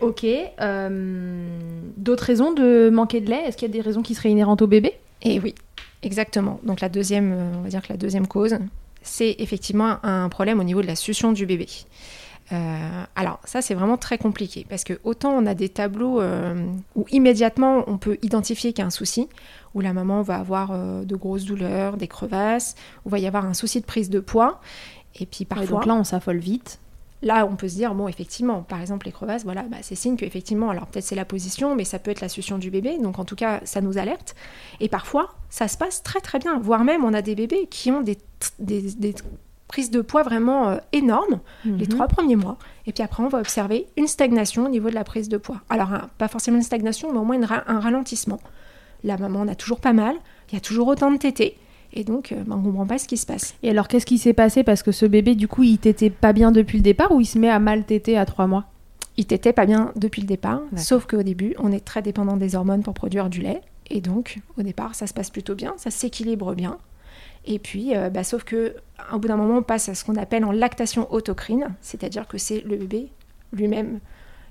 [0.00, 0.24] Ok.
[0.24, 1.48] euh,
[1.96, 3.42] D'autres raisons de manquer de lait?
[3.46, 4.94] Est-ce qu'il y a des raisons qui seraient inhérentes au bébé?
[5.22, 5.54] Et oui,
[6.02, 6.60] exactement.
[6.62, 8.56] Donc la deuxième, euh, on va dire que la deuxième cause,
[9.08, 11.66] c'est effectivement un problème au niveau de la succion du bébé.
[12.50, 16.54] Euh, alors ça c'est vraiment très compliqué parce que autant on a des tableaux euh,
[16.94, 19.28] où immédiatement on peut identifier qu'il y a un souci,
[19.74, 23.44] où la maman va avoir euh, de grosses douleurs, des crevasses, où va y avoir
[23.44, 24.60] un souci de prise de poids,
[25.20, 26.80] et puis parfois Donc là, on s'affole vite.
[27.22, 30.16] Là, on peut se dire, bon, effectivement, par exemple, les crevasses, voilà, bah, c'est signe
[30.16, 33.18] qu'effectivement, alors peut-être c'est la position, mais ça peut être la succion du bébé, donc
[33.18, 34.36] en tout cas, ça nous alerte.
[34.78, 37.90] Et parfois, ça se passe très très bien, voire même, on a des bébés qui
[37.90, 38.18] ont des,
[38.60, 39.14] des, des
[39.66, 41.86] prises de poids vraiment euh, énormes les Mhm.
[41.88, 45.04] trois premiers mois, et puis après, on va observer une stagnation au niveau de la
[45.04, 45.60] prise de poids.
[45.70, 48.38] Alors, un- pas forcément une stagnation, mais au moins une ra- un ralentissement.
[49.02, 50.14] La maman en a toujours pas mal,
[50.50, 51.58] il y a toujours autant de tétés,
[51.92, 53.54] et donc, euh, bah, on ne comprend pas ce qui se passe.
[53.62, 54.62] Et alors, qu'est-ce qui s'est passé?
[54.62, 57.26] Parce que ce bébé, du coup, il t'était pas bien depuis le départ ou il
[57.26, 58.66] se met à mal téter à trois mois?
[59.16, 62.54] Il t'était pas bien depuis le départ, sauf qu'au début, on est très dépendant des
[62.54, 63.62] hormones pour produire du lait.
[63.90, 66.78] Et donc, au départ, ça se passe plutôt bien, ça s'équilibre bien.
[67.44, 68.74] Et puis, euh, bah, sauf que
[69.12, 72.38] au bout d'un moment, on passe à ce qu'on appelle en lactation autocrine, c'est-à-dire que
[72.38, 73.08] c'est le bébé
[73.52, 73.98] lui-même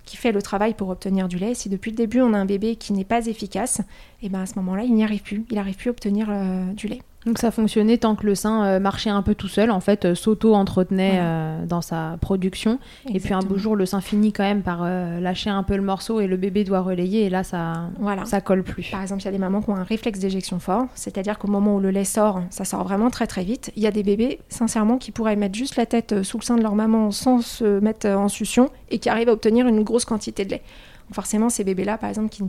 [0.03, 1.53] qui fait le travail pour obtenir du lait.
[1.53, 3.81] Si depuis le début, on a un bébé qui n'est pas efficace,
[4.21, 5.45] et ben à ce moment-là, il n'y arrive plus.
[5.49, 7.01] Il n'arrive plus à obtenir euh, du lait.
[7.27, 10.05] Donc ça fonctionnait tant que le sein euh, marchait un peu tout seul, en fait,
[10.05, 11.23] euh, s'auto-entretenait Voilà.
[11.25, 12.79] euh, dans sa production.
[13.13, 15.81] Et puis un beau jour, le sein finit quand même par lâcher un peu le
[15.81, 18.23] morceau et le bébé doit relayer et là, ça, Voilà.
[18.25, 18.89] ça colle plus.
[18.91, 21.49] Par exemple, il y a des mamans qui ont un réflexe d'éjection fort, c'est-à-dire qu'au
[21.49, 23.71] moment où le lait sort, ça sort vraiment très très vite.
[23.75, 26.55] Il y a des bébés, sincèrement, qui pourraient mettre juste la tête sous le sein
[26.55, 30.05] de leur maman sans se mettre en succion et qui arrivent à obtenir une grosse
[30.05, 30.61] quantité de lait.
[31.07, 32.41] Donc forcément, ces bébés-là, par exemple, qui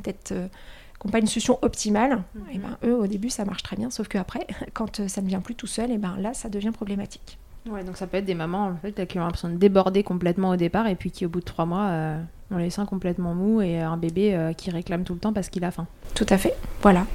[1.04, 4.08] n'ont pas une succion optimale, et ben, eux, au début, ça marche très bien, sauf
[4.08, 7.38] qu'après, quand euh, ça ne vient plus tout seul, et ben, là, ça devient problématique.
[7.68, 10.50] Ouais, donc ça peut être des mamans en fait, qui ont l'impression de déborder complètement
[10.50, 13.34] au départ et puis qui, au bout de trois mois, euh, ont les seins complètement
[13.34, 15.86] mous et un bébé euh, qui réclame tout le temps parce qu'il a faim.
[16.14, 17.06] Tout à fait, voilà.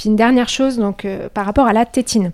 [0.00, 2.32] Puis une dernière chose, donc euh, par rapport à la tétine,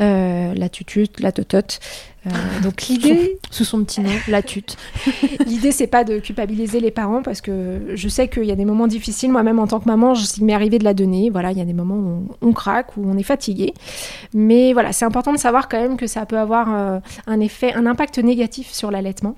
[0.00, 1.80] Euh, la tutute, la totote.
[2.28, 2.30] Euh,
[2.62, 4.76] donc l'idée, Sous son petit nom, la tute.
[5.46, 8.64] L'idée, c'est pas de culpabiliser les parents parce que je sais qu'il y a des
[8.64, 9.32] moments difficiles.
[9.32, 11.28] Moi-même, en tant que maman, il m'est arrivé de la donner.
[11.30, 13.74] Voilà, il y a des moments où on, on craque, où on est fatigué.
[14.32, 17.86] Mais voilà, c'est important de savoir quand même que ça peut avoir un effet, un
[17.86, 19.34] impact négatif sur l'allaitement.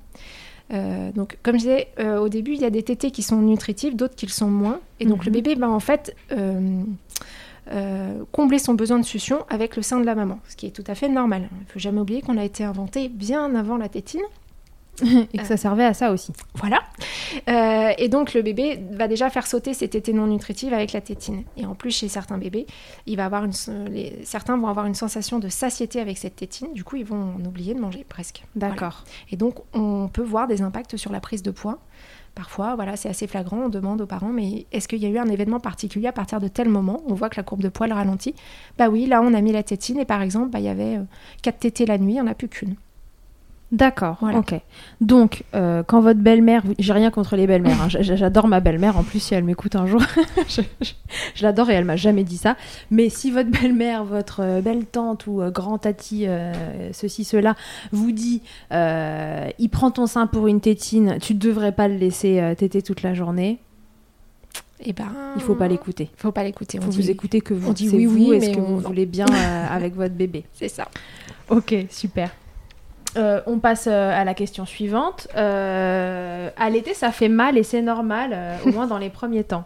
[0.73, 3.39] Euh, donc, comme je disais euh, au début, il y a des tétés qui sont
[3.41, 4.79] nutritifs, d'autres qui le sont moins.
[5.01, 5.25] Et donc, Mhm.
[5.27, 6.61] le bébé, ben, en fait, euh,
[7.73, 10.71] euh, combler son besoin de succion avec le sein de la maman, ce qui est
[10.71, 11.49] tout à fait normal.
[11.53, 14.23] Il ne faut jamais oublier qu'on a été inventé bien avant la tétine.
[15.33, 16.33] et que ça servait à ça aussi.
[16.57, 16.83] Voilà.
[17.49, 21.01] Euh, et donc le bébé va déjà faire sauter ses tétées non nutritives avec la
[21.01, 21.45] tétine.
[21.57, 22.67] Et en plus, chez certains bébés,
[23.07, 23.53] il va avoir une,
[23.89, 26.73] les, certains vont avoir une sensation de satiété avec cette tétine.
[26.75, 28.45] Du coup, ils vont en oublier de manger presque.
[28.55, 28.75] Voilà.
[28.75, 29.05] D'accord.
[29.31, 31.79] Et donc, on peut voir des impacts sur la prise de poids.
[32.35, 33.65] Parfois, voilà, c'est assez flagrant.
[33.65, 36.41] On demande aux parents, mais est-ce qu'il y a eu un événement particulier à partir
[36.41, 37.03] de tel moment?
[37.07, 38.35] On voit que la courbe de poids le ralentit.
[38.79, 40.97] Bah oui, là, on a mis la tétine et par exemple, bah, il y avait
[40.97, 41.05] euh,
[41.43, 42.77] quatre tétées la nuit, il n'y en a plus qu'une.
[43.73, 44.39] D'accord, Voilà.
[44.39, 44.55] ok.
[45.01, 49.05] Donc, euh, quand votre belle-mère, j'ai rien contre les belles-mères, hein, j'adore ma belle-mère, en
[49.05, 50.03] plus si elle m'écoute un jour,
[50.49, 50.93] je, je-
[51.37, 52.57] je l'adore et elle m'a jamais dit ça,
[52.91, 56.53] mais si votre belle-mère, votre euh, belle-tante ou euh, grand-tati, euh,
[56.93, 57.55] ceci, cela,
[57.93, 62.83] vous dit, il prend ton sein pour une tétine, tu devrais pas le laisser téter
[62.83, 63.61] toute la journée,
[64.85, 65.07] Et ben,
[65.37, 66.11] il faut pas l'écouter.
[66.17, 66.79] faut pas l'écouter.
[66.79, 67.71] Il on faut dit- vous écouter que vous.
[67.71, 70.45] on dit oui, vous, oui, est-ce que on- vous voulez bien euh, avec votre bébé
[70.55, 70.89] C'est ça.
[71.49, 72.31] Ok, super.
[73.17, 75.29] Euh, on passe euh, à la question suivante.
[75.37, 79.65] Euh, allaiter, ça fait mal et c'est normal, au moins dans les premiers temps.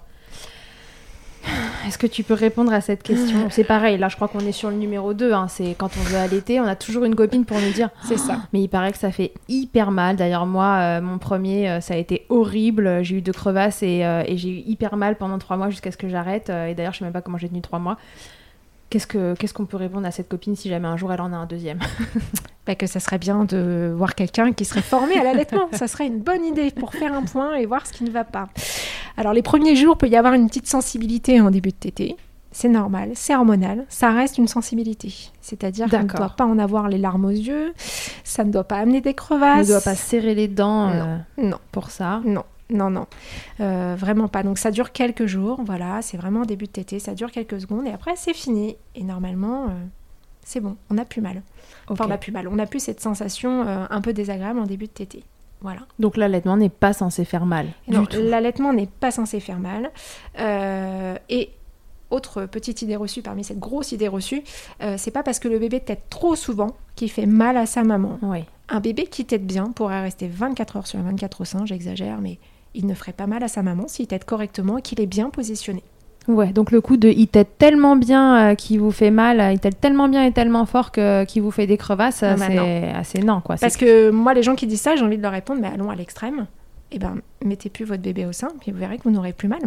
[1.87, 4.53] Est-ce que tu peux répondre à cette question C'est pareil, là je crois qu'on est
[4.53, 5.33] sur le numéro 2.
[5.33, 8.19] hein, c'est quand on veut allaiter, on a toujours une copine pour nous dire C'est
[8.19, 8.39] ça.
[8.55, 10.17] mais il paraît que ça fait hyper mal.
[10.17, 13.05] D'ailleurs, moi, mon premier, ça a été horrible.
[13.05, 15.99] J'ai eu deux crevasses et, et j'ai eu hyper mal pendant trois mois jusqu'à ce
[15.99, 16.49] que j'arrête.
[16.49, 17.99] Et d'ailleurs, je sais même pas comment j'ai tenu trois mois.
[18.91, 21.33] Qu'est-ce que qu'est-ce qu'on peut répondre à cette copine si jamais un jour elle en
[21.33, 21.79] a un deuxième
[22.67, 25.69] Bah, que ça serait bien de voir quelqu'un qui serait formé à l'allaitement.
[25.73, 28.25] ça serait une bonne idée pour faire un point et voir ce qui ne va
[28.25, 28.49] pas.
[29.19, 32.17] Alors les premiers jours, peut y avoir une petite sensibilité en début de tétée.
[32.53, 35.13] C'est normal, c'est hormonal, ça reste une sensibilité.
[35.41, 37.75] C'est-à-dire qu'on ne doit pas en avoir les larmes aux yeux,
[38.23, 39.67] ça ne doit pas amener des On crevasses.
[39.67, 40.95] ne doit pas serrer les dents Non.
[40.95, 41.17] euh,
[41.49, 42.23] Non, pour ça.
[42.25, 43.07] non, non, non.
[43.61, 44.43] Euh, vraiment pas.
[44.43, 47.61] Donc ça dure quelques jours, voilà, c'est vraiment au début de tétée, ça dure quelques
[47.61, 48.77] secondes et après c'est fini.
[48.95, 49.69] Et normalement, euh,
[50.43, 51.43] c'est bon, on n'a plus mal.
[51.89, 54.67] Enfin, on n'a plus mal, on n'a plus cette sensation euh, un peu désagréable en
[54.67, 55.25] début de tétée.
[55.61, 55.81] Voilà.
[55.99, 58.19] Donc l'allaitement n'est pas censé faire mal Non, du tout.
[58.21, 59.91] l'allaitement n'est pas censé faire mal.
[61.31, 61.51] Et
[62.15, 64.43] autre petite idée reçue parmi cette grosse idée reçue,
[64.83, 67.83] euh, c'est pas parce que le bébé tète trop souvent qu'il fait mal à sa
[67.83, 68.19] maman.
[68.23, 68.45] Oui.
[68.69, 72.39] Un bébé qui tète bien pourrait rester 24 heures sur 24 au sein, j'exagère, mais
[72.75, 75.31] il ne ferait pas mal à sa maman s'il tète correctement et qu'il est bien
[75.31, 75.83] positionné.
[76.27, 79.53] Ouais, donc le coup de il tète tellement bien euh, qu'il vous fait mal, euh,
[79.53, 82.47] il tète tellement bien et tellement fort que qu'il vous fait des crevasses, Ah bah
[82.47, 83.57] c'est assez non quoi.
[83.61, 85.91] Parce que moi, les gens qui disent ça, j'ai envie de leur répondre, mais allons
[85.91, 86.47] à l'extrême.
[86.93, 89.49] Eh ben, mettez plus votre bébé au sein, puis vous verrez que vous n'aurez plus
[89.49, 89.61] mal.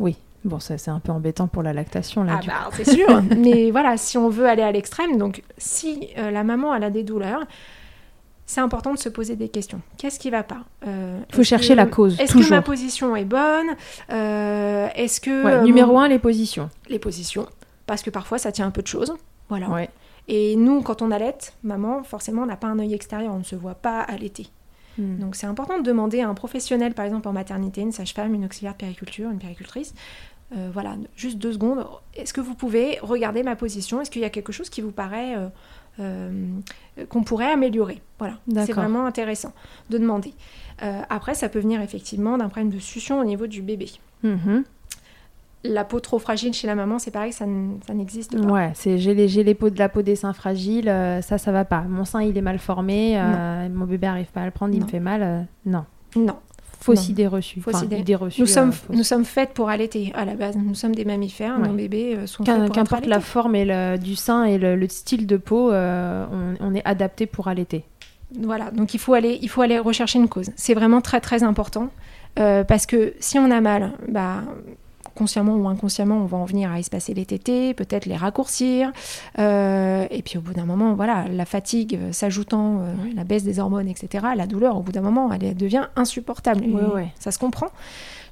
[0.00, 2.40] oui, bon ça c'est un peu embêtant pour la lactation là.
[2.42, 3.22] Ah bah, c'est sûr.
[3.38, 6.90] mais voilà, si on veut aller à l'extrême, donc si euh, la maman elle a
[6.90, 7.44] des douleurs,
[8.50, 9.80] c'est important de se poser des questions.
[9.96, 10.62] Qu'est-ce qui va pas?
[10.86, 13.68] Euh, Il faut est-ce chercher que- la cause Est-ce que ma position est bonne?
[14.10, 16.68] Euh, Est-ce que Ouais, euh, numéro mon- un les positions.
[16.88, 17.46] les positions
[17.86, 19.12] Parce que parfois ça tient un peu de choses.
[19.48, 19.68] Voilà.
[19.68, 19.88] Ouais.
[20.28, 23.44] Et nous, quand on allait, maman, forcément, on n'a pas un œil extérieur, on ne
[23.44, 24.48] se voit pas allaiter.
[24.98, 25.18] Hmm.
[25.18, 28.44] Donc c'est important de demander à un professionnel, par exemple en maternité, une sage-femme, une
[28.44, 29.94] auxiliaire de périculture, une péricultrice,
[30.56, 31.86] euh, voilà, juste deux secondes.
[32.14, 34.00] Est-ce que vous pouvez regarder ma position?
[34.00, 35.48] Est-ce qu'il y a quelque chose qui vous paraît euh, euh,
[37.08, 38.34] qu'on pourrait améliorer Voilà,
[38.64, 39.52] c'est vraiment intéressant
[39.90, 40.34] de demander.
[40.82, 43.90] Euh, après, ça peut venir effectivement d'un problème de succion au niveau du bébé.
[44.22, 44.64] Mhm.
[45.62, 47.44] La peau trop fragile chez la maman, c'est pareil, ça,
[47.92, 48.50] n'existe pas.
[48.50, 51.66] Ouais, c'est j'ai les, peaux de la peau des seins fragiles, euh, ça ça va
[51.66, 51.82] pas.
[51.82, 54.82] Mon sein il est mal formé, euh, mon bébé arrive pas à le prendre, il
[54.82, 55.22] me fait mal.
[55.22, 55.84] euh, non,
[56.16, 56.36] Non.
[56.80, 57.60] Fausse idée reçue.
[57.60, 57.98] Fausse Enfin, idée.
[57.98, 58.40] idée reçue.
[58.40, 58.96] Nous sommes, euh, fausse.
[58.96, 60.56] nous sommes faites pour allaiter à la base.
[60.56, 61.58] Nous sommes des mammifères.
[61.60, 61.68] Ouais.
[61.68, 64.76] Nos bébés euh, sont faits pour Qu'importe la forme et le, du sein et le,
[64.76, 66.26] le style de peau, euh,
[66.60, 67.84] on, on est adapté pour allaiter.
[68.40, 70.50] Voilà, donc il faut aller, il faut aller rechercher une cause.
[70.56, 71.90] C'est vraiment très très important
[72.38, 74.42] euh, parce que si on a mal, bah
[75.20, 78.90] consciemment ou inconsciemment, on va en venir à espacer les tétés, peut-être les raccourcir,
[79.38, 83.44] euh, et puis au bout d'un moment, voilà, la fatigue euh, s'ajoutant, euh, la baisse
[83.44, 86.64] des hormones, etc., la douleur, au bout d'un moment, elle devient insupportable.
[86.64, 87.12] Et Ouais, ouais.
[87.18, 87.68] Ça se comprend.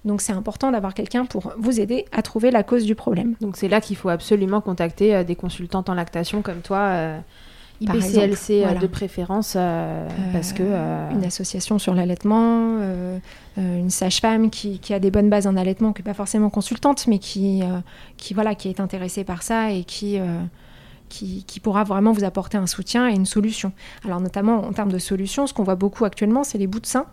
[0.07, 3.35] Donc c'est important d'avoir quelqu'un pour vous aider à trouver la cause du problème.
[3.43, 7.19] Donc c'est là qu'il faut absolument contacter des consultantes en lactation comme toi,
[7.81, 8.81] IBCLC exemple, euh, voilà.
[8.81, 13.19] de préférence, euh, parce que euh, une association sur l'allaitement, euh,
[13.59, 16.51] euh, une sage-femme qui, qui a des bonnes bases en allaitement, qui n'est pas forcément
[16.51, 17.79] consultante, mais qui, euh,
[18.17, 20.25] qui, voilà, qui est intéressée par ça et qui, euh,
[21.09, 23.73] qui, qui pourra vraiment vous apporter un soutien et une solution.
[24.05, 26.87] Alors notamment en termes de solutions, ce qu'on voit beaucoup actuellement, c'est les bouts de
[26.87, 27.07] sein.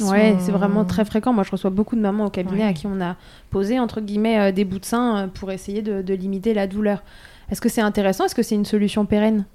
[0.00, 1.32] Ouais, sont- c'est vraiment très fréquent.
[1.32, 2.68] Moi, je reçois beaucoup de mamans au cabinet Ouais.
[2.68, 3.16] à qui on a
[3.50, 6.66] posé, entre guillemets, euh, des bouts de sein euh, pour essayer de, de limiter la
[6.66, 7.02] douleur.
[7.50, 8.24] Est-ce que c'est intéressant?
[8.26, 9.46] Est-ce que c'est une solution pérenne?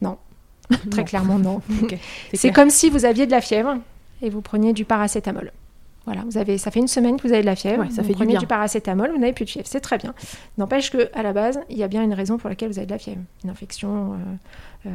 [0.90, 1.04] Très Non.
[1.04, 1.62] clairement, non.
[2.32, 2.52] C'est clair.
[2.52, 3.76] comme si vous aviez de la fièvre
[4.22, 5.52] et vous preniez du paracétamol.
[6.04, 7.82] Voilà, vous avez, ça fait une semaine que vous avez de la fièvre.
[7.82, 8.40] Ouais, ça vous fait du prenez bien.
[8.40, 9.66] du paracétamol, vous n'avez plus de fièvre.
[9.68, 10.14] C'est très bien.
[10.56, 12.86] N'empêche que à la base, il y a bien une raison pour laquelle vous avez
[12.86, 13.20] de la fièvre.
[13.44, 14.90] Une infection, euh, euh,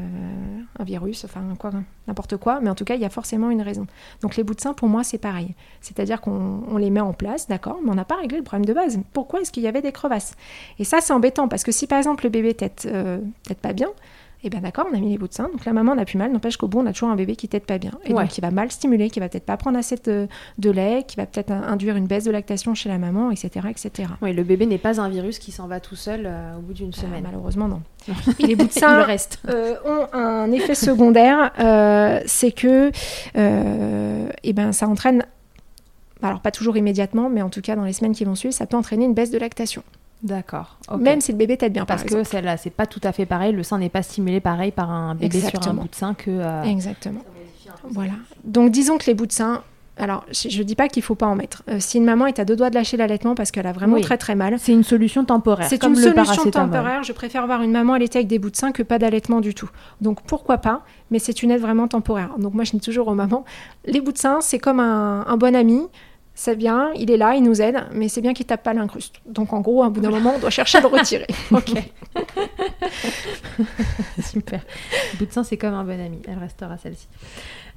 [0.80, 1.70] un virus, enfin quoi,
[2.08, 2.60] n'importe quoi.
[2.62, 3.86] Mais en tout cas, il y a forcément une raison.
[4.22, 5.54] Donc les bouts de sein, pour moi, c'est pareil.
[5.82, 8.66] C'est-à-dire qu'on on les met en place, d'accord, mais on n'a pas réglé le problème
[8.66, 9.00] de base.
[9.14, 10.34] Pourquoi est-ce qu'il y avait des crevasses?
[10.80, 13.20] Et ça, c'est embêtant parce que si par exemple le bébé tète, euh,
[13.62, 13.90] pas bien,
[14.46, 16.18] eh bien d'accord, on a mis les bouts de sein, donc la maman n'a plus
[16.18, 17.92] mal, n'empêche qu'au bout, on a toujours un bébé qui tète pas bien.
[18.06, 18.24] Et Ouais.
[18.24, 20.28] donc, il va mal stimuler, qui va peut-être pas prendre assez de,
[20.58, 23.68] de lait, qui va peut-être in- induire une baisse de lactation chez la maman, etc.
[23.70, 24.10] etc.
[24.22, 26.74] Oui, le bébé n'est pas un virus qui s'en va tout seul euh, au bout
[26.74, 27.24] d'une Euh, semaine.
[27.24, 27.82] malheureusement, non.
[28.40, 29.40] Et les bouts de sein reste.
[29.50, 32.92] euh, ont un effet secondaire, euh, c'est que
[33.38, 35.24] euh, eh ben, ça entraîne,
[36.22, 38.66] alors pas toujours immédiatement, mais en tout cas dans les semaines qui vont suivre, ça
[38.66, 39.84] peut entraîner une baisse de lactation.
[40.24, 40.78] D'accord.
[40.98, 43.26] Même si le bébé tète bien, par parce que celle-là, c'est pas tout à fait
[43.26, 43.52] pareil.
[43.54, 46.32] Le sein n'est pas stimulé pareil par un bébé sur un bout de sein que.
[46.32, 47.22] euh, Exactement.
[47.90, 48.14] Voilà.
[48.46, 49.62] Donc disons que les bouts de sein,
[49.98, 51.64] alors je ne dis pas qu'il faut pas en mettre.
[51.70, 53.96] Euh, si une maman est à deux doigts de lâcher l'allaitement parce qu'elle a vraiment
[53.96, 54.02] Oui.
[54.02, 55.68] très très mal, C'est une solution temporaire.
[55.68, 57.04] c'est une solution temporaire.
[57.04, 59.54] Je préfère voir une maman allaiter avec des bouts de sein que pas d'allaitement du
[59.54, 59.70] tout.
[60.00, 60.82] Donc pourquoi pas,
[61.12, 62.30] mais c'est une aide vraiment temporaire.
[62.40, 63.44] Donc moi je dis toujours aux mamans,
[63.86, 65.82] les bouts de sein c'est comme un, un bon ami.
[66.36, 69.18] Ça vient, il est là, il nous aide, mais c'est bien qu'il tape pas l'incruste.
[69.28, 71.28] Donc en gros, à un bout d'un moment, on doit chercher à le retirer.
[71.52, 71.72] Ok.
[74.22, 74.62] Super.
[75.14, 76.20] Le bout de sein, c'est comme un bon ami.
[76.28, 77.08] Elle restera celle-ci.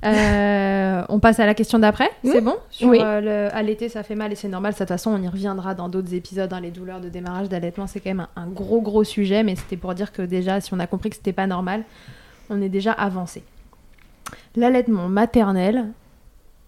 [0.05, 2.11] Euh, on passe à la question d'après.
[2.25, 2.57] C'est bon?
[2.71, 2.99] Sur Oui.
[3.03, 4.73] euh, le allaiter, ça fait mal et c'est normal.
[4.73, 6.53] De toute façon, on y reviendra dans d'autres épisodes.
[6.53, 9.43] hein, les douleurs de démarrage d'allaitement, c'est quand même un, un gros, gros sujet.
[9.43, 11.85] Mais c'était pour dire que déjà, si on a compris que c'était pas normal,
[12.51, 13.43] on est déjà avancé.
[14.55, 15.89] L'allaitement maternel,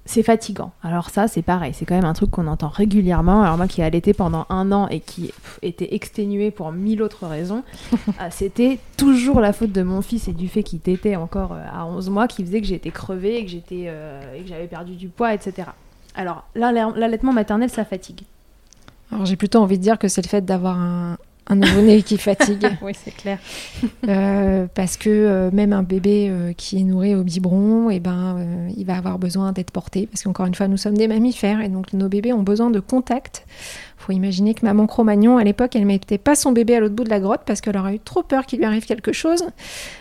[0.09, 0.73] c'est fatigant.
[0.83, 3.42] Alors ça, c'est pareil, c'est quand même un truc qu'on entend régulièrement.
[3.42, 7.03] Alors moi qui ai allaité pendant un an et qui pff, était exténué pour mille
[7.03, 11.16] autres raisons, euh, c'était toujours la faute de mon fils et du fait qu'il tétait
[11.16, 14.40] encore euh, à 11 mois qui faisait que j'étais crevée et que j'étais euh, et
[14.40, 15.68] que j'avais perdu du poids, etc.
[16.14, 18.23] Alors là, l'allaitement maternel, ça fatigue.
[19.12, 21.18] Alors j'ai plutôt envie de dire que c'est le fait d'avoir un,
[21.49, 22.67] un nouveau-né qui fatigue.
[22.83, 23.39] oui, c'est clair.
[24.07, 28.01] Euh, parce que euh, même un bébé euh, qui est nourri au biberon, et eh
[28.01, 28.37] ben,
[28.77, 30.07] il va avoir besoin d'être porté.
[30.07, 32.81] Parce qu'encore une fois, nous sommes des mammifères et donc nos bébés ont besoin de
[32.81, 33.47] contact.
[33.99, 36.81] Il faut imaginer que maman Cro-Magnon, à l'époque, elle ne mettait pas son bébé à
[36.81, 39.13] l'autre bout de la grotte parce qu'elle aurait eu trop peur qu'il lui arrive quelque
[39.13, 39.45] chose.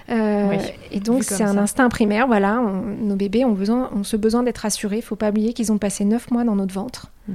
[0.10, 2.28] et donc, c'est un instinct primaire.
[2.28, 2.62] Voilà,
[3.02, 4.98] nos bébés ont, besoin, ont ce besoin d'être rassurés.
[4.98, 7.12] Il ne faut pas oublier qu'ils ont passé neuf mois dans notre ventre.
[7.28, 7.34] Mm.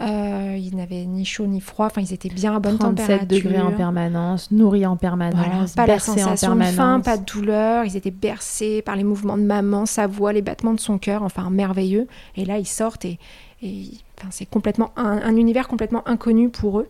[0.00, 1.86] Euh, ils n'avaient ni chaud ni froid.
[1.86, 3.28] Enfin, ils étaient bien à bonne 37 température.
[3.28, 6.72] degrés en permanence, nourris en permanence, pas bercés la sensation en permanence.
[6.72, 7.84] De faim, pas de douleur.
[7.84, 11.22] Ils étaient bercés par les mouvements de maman, sa voix, les battements de son cœur.
[11.22, 12.08] Enfin, merveilleux.
[12.36, 13.18] Et là, ils sortent et,
[13.62, 16.88] et enfin, c'est complètement un, univers complètement inconnu pour eux.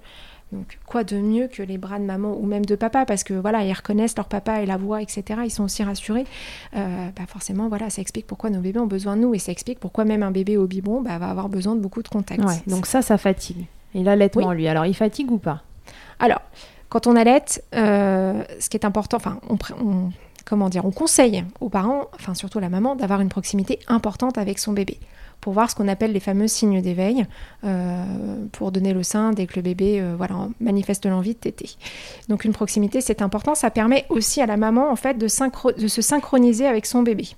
[0.55, 3.05] Donc, quoi de mieux que les bras de maman ou même de papa?
[3.05, 5.41] Parce que voilà, ils reconnaissent leur papa et la voix, etc.
[5.45, 6.25] Ils sont aussi rassurés.
[6.77, 9.51] Euh, bah forcément, voilà, ça explique pourquoi nos bébés ont besoin de nous et ça
[9.51, 12.43] explique pourquoi même un bébé au biberon bah, va avoir besoin de beaucoup de contact.
[12.69, 13.67] donc ça, ça fatigue.
[13.95, 15.63] Et l'allaitement, lui, alors il fatigue ou pas?
[16.19, 16.41] Alors,
[16.89, 17.43] quand on allait,
[17.75, 20.11] euh, ce qui est important, enfin, on,
[20.45, 24.59] comment dire, on conseille aux parents, enfin surtout la maman, d'avoir une proximité importante avec
[24.59, 24.99] son bébé
[25.41, 27.27] pour voir ce qu'on appelle les fameux signes d'éveil,
[27.65, 28.05] euh,
[28.53, 31.77] pour donner le sein dès que le bébé euh, voilà, manifeste l'envie de téter.
[32.31, 33.55] Donc une proximité, c'est important.
[33.55, 37.29] Ça permet aussi à la maman en fait de, de se synchroniser avec son bébé.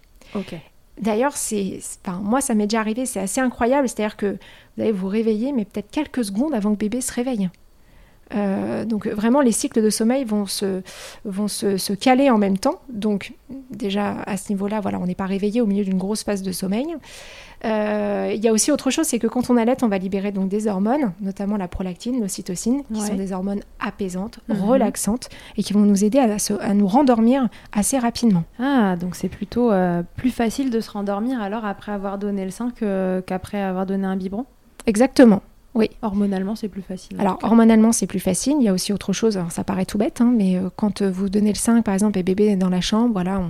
[1.01, 3.89] D'ailleurs, c'est, enfin, moi, ça m'est déjà arrivé, c'est assez incroyable.
[3.89, 4.39] C'est-à-dire que
[4.77, 7.51] vous allez vous réveiller, mais peut-être quelques secondes avant que le bébé se réveille.
[8.35, 10.83] Euh, donc vraiment, les cycles de sommeil vont se,
[11.25, 12.81] vont se, se, caler en même temps.
[12.89, 13.35] Donc
[13.71, 16.53] déjà à ce niveau-là, voilà, on n'est pas réveillé au milieu d'une grosse phase de
[16.53, 16.97] sommeil.
[17.65, 20.31] Euh, il y a aussi autre chose, c'est que quand on allait, on va libérer
[20.31, 24.61] donc des hormones, notamment la prolactine, l'ocytocine, qui sont des hormones apaisantes, mhm.
[24.63, 28.45] relaxantes et qui vont nous aider à, à, nous rendormir assez rapidement.
[28.59, 32.51] Ah, donc c'est plutôt euh, plus facile de se rendormir alors après avoir donné le
[32.51, 32.73] sein
[33.27, 34.45] qu'après avoir donné un biberon?
[34.87, 35.43] Exactement.
[35.77, 35.91] Oui.
[36.01, 37.21] Hormonalement, c'est plus facile.
[37.21, 38.55] Alors, hormonalement, c'est plus facile.
[38.61, 39.39] Il y a aussi autre chose.
[39.51, 42.19] ça paraît tout bête, hein, mais euh, quand euh, vous donnez le sein, par exemple,
[42.19, 43.43] et bébé est dans la chambre, voilà,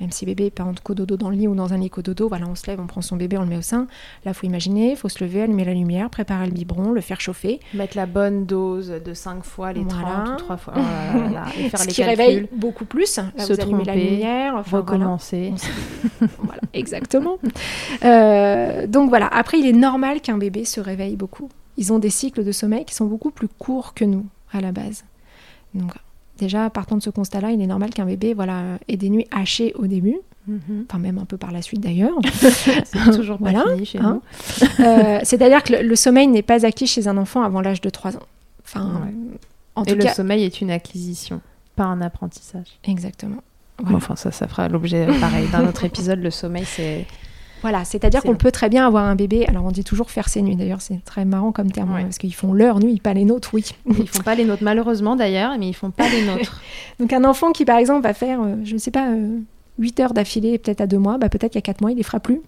[0.00, 2.28] même si bébé est pas en cododo dans le lit ou dans un lit cododo,
[2.28, 3.86] voilà, on se lève, on prend son bébé, on le met au sein.
[4.24, 7.20] Là, faut imaginer, il faut se lever, allumer la lumière, préparer le biberon, le faire
[7.20, 7.60] chauffer.
[7.74, 10.74] Mettre la bonne dose de 5 fois les 30 ou 3 fois.
[10.76, 10.80] Oh
[11.60, 13.18] et faire Ce les qui réveille beaucoup plus.
[13.18, 14.64] Là, se vous tromper, la lumière.
[14.68, 15.52] recommencer.
[16.38, 17.38] Voilà, exactement.
[18.04, 22.10] Euh, donc voilà, après, il est normal qu'un bébé se réveille beaucoup ils ont des
[22.10, 25.04] cycles de sommeil qui sont beaucoup plus courts que nous à la base.
[25.74, 25.92] Donc
[26.38, 29.72] déjà, partant de ce constat-là, il est normal qu'un bébé voilà, ait des nuits hachées
[29.76, 30.86] au début, mhm.
[30.88, 32.18] enfin même un peu par la suite d'ailleurs.
[32.32, 34.20] C'est toujours pas fini chez hein.
[34.60, 34.84] nous.
[34.84, 38.16] euh, C'est-à-dire que le, sommeil n'est pas acquis chez un enfant avant l'âge de 3
[38.16, 38.26] ans.
[38.64, 39.08] Enfin,
[39.76, 41.40] en Et le sommeil est une acquisition,
[41.76, 42.66] pas un apprentissage.
[42.84, 43.42] Exactement.
[43.86, 46.18] Enfin, ça, ça fera l'objet pareil d'un autre épisode.
[46.18, 47.06] Le sommeil, c'est
[47.62, 49.46] voilà, c'est-à-dire qu'on peut très bien avoir un bébé.
[49.46, 50.56] Alors on dit toujours faire ses nuits.
[50.56, 53.64] D'ailleurs, c'est très marrant comme terme parce qu'ils font leur nuit, pas les nôtres, oui.
[53.86, 56.60] Ils font pas les nôtres malheureusement d'ailleurs, mais ils font pas les nôtres.
[57.00, 59.08] Donc un enfant qui par exemple va faire, euh, je ne sais pas.
[59.78, 62.02] 8 euh, heures d'affilée, peut-être à deux mois, bah, peut-être a 4 mois, il les
[62.02, 62.40] fera plus.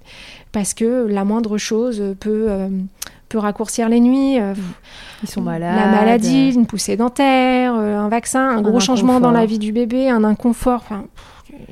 [0.52, 2.68] Parce que la moindre chose peut, euh,
[3.28, 4.38] peut raccourcir les nuits.
[5.22, 5.76] Ils sont malades.
[5.76, 10.08] La maladie, une poussée dentaire, un vaccin, un, gros changement dans la vie du bébé,
[10.08, 10.82] un inconfort.
[10.84, 11.04] Enfin,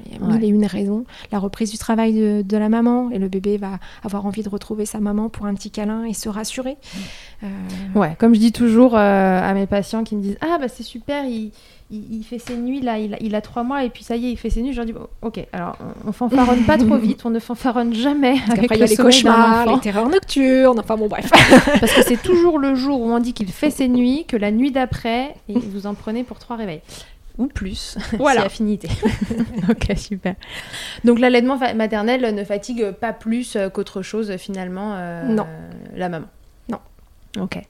[0.07, 1.05] il y a mille et une raisons.
[1.33, 2.15] La reprise du travail
[2.45, 5.55] de, la maman et le bébé va avoir envie de retrouver sa maman pour un
[5.55, 6.77] petit câlin et se rassurer.
[7.43, 7.47] Euh,
[7.95, 10.83] ouais, comme je dis toujours euh, à mes patients qui me disent Ah, bah c'est
[10.83, 11.53] super, il,
[11.91, 14.27] il, fait ses nuits là, il a, il a, trois mois et puis ça y
[14.27, 14.73] est, il fait ses nuits.
[14.73, 18.35] Je leur dis Ok, alors on, fanfaronne pas trop vite, on ne fanfaronne jamais.
[18.47, 21.31] Parce après, il y a les cauchemars, les terreurs nocturnes, enfin bon, bref.
[21.81, 24.51] Parce que c'est toujours le jour où on dit qu'il fait ses nuits que la
[24.51, 26.81] nuit d'après, et vous en prenez pour trois réveils
[27.39, 28.43] ou plus, voilà.
[28.43, 28.89] affinité.
[29.71, 30.35] ok, super.
[31.05, 35.47] Donc l'allaitement maternel ne fatigue pas plus euh, qu'autre chose finalement euh, non.
[35.95, 36.27] la maman
[36.69, 36.79] Non.
[37.41, 37.61] Ok.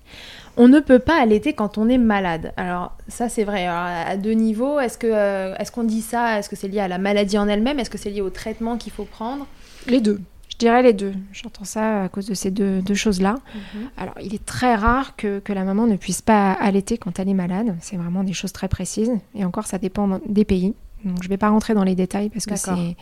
[0.56, 2.52] On ne peut pas allaiter quand on est malade.
[2.56, 3.66] Alors ça c'est vrai.
[3.66, 6.38] à deux niveaux, est-ce que euh, est-ce qu'on dit ça?
[6.38, 7.78] Est-ce que c'est lié à la maladie en elle-même?
[7.78, 9.46] Est-ce que c'est lié au traitement qu'il faut prendre?
[9.86, 10.20] Les deux.
[10.58, 11.14] Je dirais les deux.
[11.32, 13.36] J'entends ça à cause de ces deux, choses-là.
[13.54, 13.90] Mhm.
[13.96, 17.34] Alors, il est très rare que, la maman ne puisse pas allaiter quand elle est
[17.34, 17.76] malade.
[17.80, 19.12] C'est vraiment des choses très précises.
[19.36, 20.74] Et encore, ça dépend des pays.
[21.04, 22.96] Donc, je ne vais pas rentrer dans les détails parce que c'est,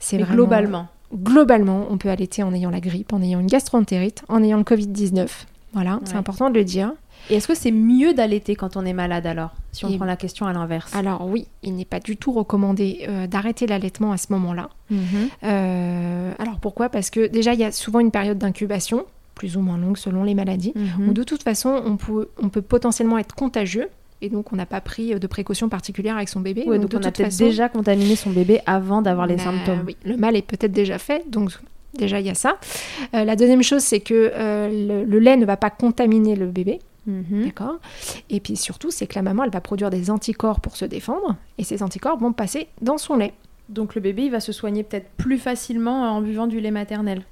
[0.00, 0.34] c'est vraiment...
[0.34, 4.58] globalement Globalement, on peut allaiter en ayant la grippe, en ayant une gastroentérite, en ayant
[4.58, 5.28] le Covid-19.
[5.72, 6.92] Voilà, c'est important de le dire.
[7.30, 10.16] Et est-ce que c'est mieux d'allaiter quand on est malade alors Si on prend la
[10.16, 10.94] question à l'inverse?
[10.94, 14.68] Alors oui, il n'est pas du tout recommandé euh, d'arrêter l'allaitement à ce moment-là.
[14.90, 15.00] Mhm.
[15.44, 16.88] Euh, alors pourquoi?
[16.88, 20.24] Parce que déjà, il y a souvent une période d'incubation, plus ou moins longue selon
[20.24, 21.08] les maladies, mhm.
[21.08, 23.88] où de toute façon, on peut, on peut potentiellement être contagieux
[24.22, 26.64] et donc on n'a pas pris de précautions particulières avec son bébé.
[26.64, 29.84] donc, on a peut-être déjà contaminé son bébé avant d'avoir les bah symptômes.
[29.86, 31.52] Oui, le mal est peut-être déjà fait, donc
[31.98, 32.56] Déjà, il y a ça.
[33.16, 36.78] Euh, la deuxième chose, c'est que le, le, lait ne va pas contaminer le bébé.
[37.06, 37.44] Mhm.
[37.44, 37.78] D'accord
[38.28, 41.36] Et puis surtout, c'est que la maman, elle va produire des anticorps pour se défendre,
[41.58, 43.34] et ces anticorps vont passer dans son lait.
[43.68, 47.22] Donc le bébé, il va se soigner peut-être plus facilement en buvant du lait maternel.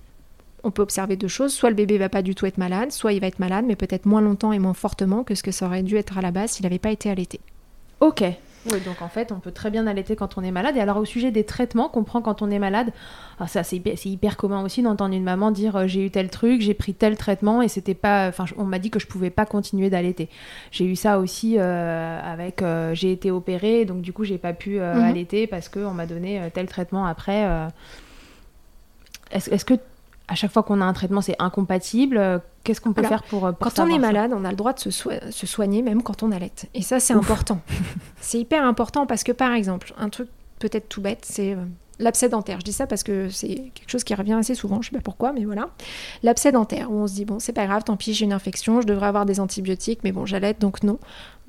[0.64, 3.12] On peut observer deux choses, soit le bébé va pas du tout être malade, soit
[3.12, 5.66] il va être malade, mais peut-être moins longtemps et moins fortement que ce que ça
[5.66, 7.40] aurait dû être à la base s'il n'avait pas été allaité.
[8.00, 8.24] Ok.
[8.70, 10.76] Oui, donc en fait, on peut très bien allaiter quand on est malade.
[10.76, 12.92] Et alors, au sujet des traitements qu'on prend quand on est malade,
[13.40, 16.60] ah, ça c'est hyper, commun aussi d'entendre une maman dire euh, j'ai eu tel truc,
[16.60, 18.28] j'ai pris tel traitement et c'était pas.
[18.28, 20.28] Enfin, on m'a dit que je pouvais pas continuer d'allaiter.
[20.70, 22.60] J'ai eu ça aussi euh, avec.
[22.62, 25.04] euh, j'ai été opérée, donc du coup, j'ai pas pu euh, Mhm.
[25.04, 27.46] allaiter parce qu'on m'a donné tel traitement après.
[29.30, 29.74] Est-ce est-ce que
[30.28, 33.22] à chaque fois qu'on a un traitement, c'est incompatible euh, Qu'est-ce qu'on peut Alors, faire
[33.24, 33.46] pour.
[33.46, 35.80] euh, pour Quand on est malade, on a le droit de se, soi- se soigner
[35.82, 36.66] même quand on allaite.
[36.74, 37.60] Et ça, c'est important.
[38.20, 41.64] c'est hyper important parce que, par exemple, un truc peut-être tout bête, c'est euh,
[41.98, 42.60] l'abcès dentaire.
[42.60, 45.02] Je dis ça parce que c'est quelque chose qui revient assez souvent, je sais pas
[45.02, 45.70] pourquoi, mais voilà.
[46.22, 48.80] L'abcès dentaire, où on se dit, bon, c'est pas grave, tant pis, j'ai une infection,
[48.82, 50.98] je devrais avoir des antibiotiques, mais bon, j'allaite, donc non.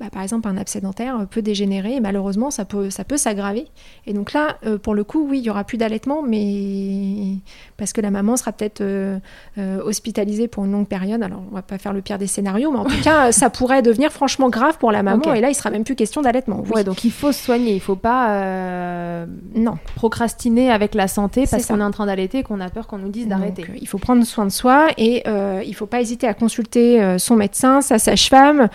[0.00, 3.18] Bah, par exemple, un abcès dentaire euh, peut dégénérer et malheureusement, ça peut, ça peut
[3.18, 3.66] s'aggraver.
[4.06, 7.34] Et donc là, euh, pour le coup, oui, il y aura plus d'allaitement, mais
[7.76, 9.18] parce que la maman sera peut-être euh,
[9.58, 11.22] euh, hospitalisée pour une longue période.
[11.22, 13.82] Alors, on va pas faire le pire des scénarios, mais en tout cas, ça pourrait
[13.82, 15.34] devenir franchement grave pour la maman.
[15.34, 16.62] Et là, il sera même plus question d'allaitement.
[16.64, 16.70] Oui.
[16.76, 19.74] Ouais, donc il faut se soigner, il faut pas Non.
[19.96, 22.98] procrastiner avec la santé parce qu'on est en train d'allaiter et qu'on a peur qu'on
[22.98, 23.66] nous dise d'arrêter.
[23.80, 27.36] Il faut prendre soin de soi et euh, il faut pas hésiter à consulter son
[27.36, 28.68] médecin, sa sage-femme,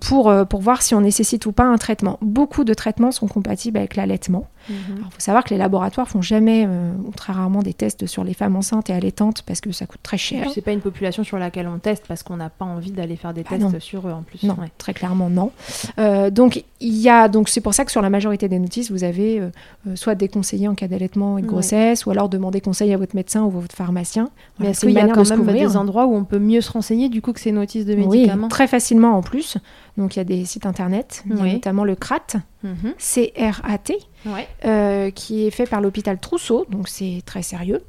[0.00, 2.18] pour, pour voir si on nécessite ou pas un traitement.
[2.20, 4.46] Beaucoup de traitements sont compatibles avec l'allaitement.
[4.68, 4.76] Mhm.
[4.98, 8.24] Il faut savoir que les laboratoires font jamais euh, ou très rarement des tests sur
[8.24, 10.48] les femmes enceintes et allaitantes parce que ça coûte très cher.
[10.52, 13.32] c'est pas une population sur laquelle on teste parce qu'on n'a pas envie d'aller faire
[13.34, 13.80] des Bah tests non.
[13.80, 14.42] sur eux en plus.
[14.42, 14.70] Non, Ouais.
[14.78, 15.50] très clairement non.
[15.98, 18.90] Euh, donc il y a donc c'est pour ça que sur la majorité des notices
[18.90, 19.48] vous avez euh,
[19.88, 21.52] euh, soit des conseillers en cas d'allaitement et de Ouais.
[21.52, 24.24] grossesse ou alors demander conseil à votre médecin ou votre pharmacien.
[24.58, 26.72] Mais Voilà, qu'il y a quand de même des endroits où on peut mieux se
[26.72, 29.58] renseigner du coup que ces notices de Oui, médicaments très facilement en plus.
[29.96, 31.52] Donc il y a des sites internet, il Oui.
[31.54, 32.94] notamment le CRAT, Mhm.
[32.98, 34.48] C-R-A-T, Ouais.
[34.64, 37.84] euh, qui est fait par l'hôpital Trousseau, donc c'est très sérieux.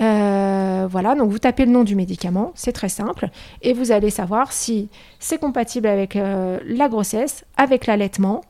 [0.00, 3.28] Euh, voilà, donc vous tapez le nom du médicament, c'est très simple,
[3.62, 4.88] et vous allez savoir si
[5.18, 8.42] c'est compatible avec euh, la grossesse, avec l'allaitement,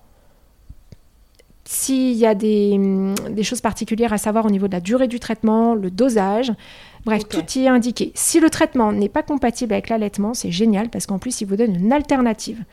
[1.65, 5.09] s'il y a des, hum, des choses particulières à savoir au niveau de la durée
[5.09, 6.53] du traitement, le dosage.
[7.07, 8.13] Bref, tout y est indiqué.
[8.15, 11.57] Si le traitement n'est pas compatible avec l'allaitement, c'est génial parce qu'en plus, il vous
[11.57, 12.65] donne une alternative.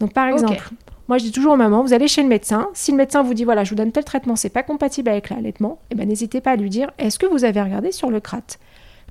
[0.00, 0.70] Donc, par exemple,
[1.08, 2.68] moi je dis toujours aux mamans, vous allez chez le médecin.
[2.74, 5.30] Si le médecin vous dit, voilà, je vous donne tel traitement, c'est pas compatible avec
[5.30, 8.20] l'allaitement, eh ben, n'hésitez pas à lui dire, est-ce que vous avez regardé sur le
[8.20, 8.58] CRAT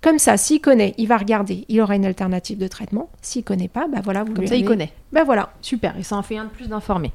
[0.01, 3.09] Comme ça, s'il connaît, il va regarder, il aura une alternative de traitement.
[3.21, 4.91] S'il connaît pas, bah voilà, vous Comme lui ça, il connaît.
[5.11, 5.49] Bah voilà.
[5.61, 5.97] Super.
[5.97, 7.11] Et ça en fait un de plus d'informés.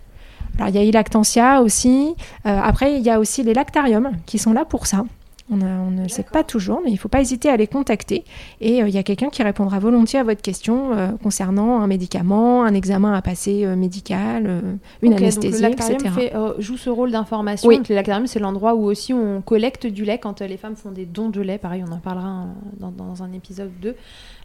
[0.59, 2.15] Alors il y a Ilactantia aussi.
[2.47, 5.05] Euh, après, il y a aussi les lactariums qui sont là pour ça.
[5.53, 7.57] On, a- on ne le sait pas toujours, mais il ne faut pas hésiter à
[7.57, 8.25] les contacter.
[8.61, 11.87] Et euh, il y a quelqu'un qui répondra volontiers à votre question euh, concernant un
[11.87, 14.63] médicament, un examen à passer euh, médical,
[15.03, 16.11] une Ok, anesthésie, donc le etc.
[16.15, 17.69] fait, joue ce rôle d'information.
[17.69, 17.81] Oui.
[17.89, 21.05] Le lactarium, c'est l'endroit où aussi on collecte du lait quand les femmes font des
[21.05, 21.59] dons de lait.
[21.59, 22.47] Pareil, on en parlera
[22.81, 23.95] dans, dans un épisode 2.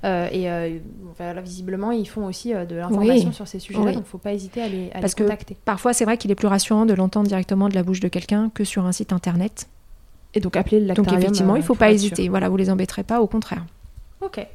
[0.03, 0.77] Euh, et euh,
[1.43, 3.33] visiblement, ils font aussi euh, de l'information Oui.
[3.33, 3.85] sur ces sujets-là.
[3.85, 3.91] Oui.
[3.93, 5.57] Donc, il ne faut pas hésiter à les, à Parce les que contacter.
[5.65, 8.49] Parfois, c'est vrai qu'il est plus rassurant de l'entendre directement de la bouche de quelqu'un
[8.53, 9.67] que sur un site internet.
[10.34, 11.21] Et donc, appeler le Donc lactarium.
[11.23, 12.30] effectivement, il ne euh, faut pas hésiter.
[12.30, 13.63] Voilà, vous les embêterez pas, au contraire.
[14.21, 14.45] Ok.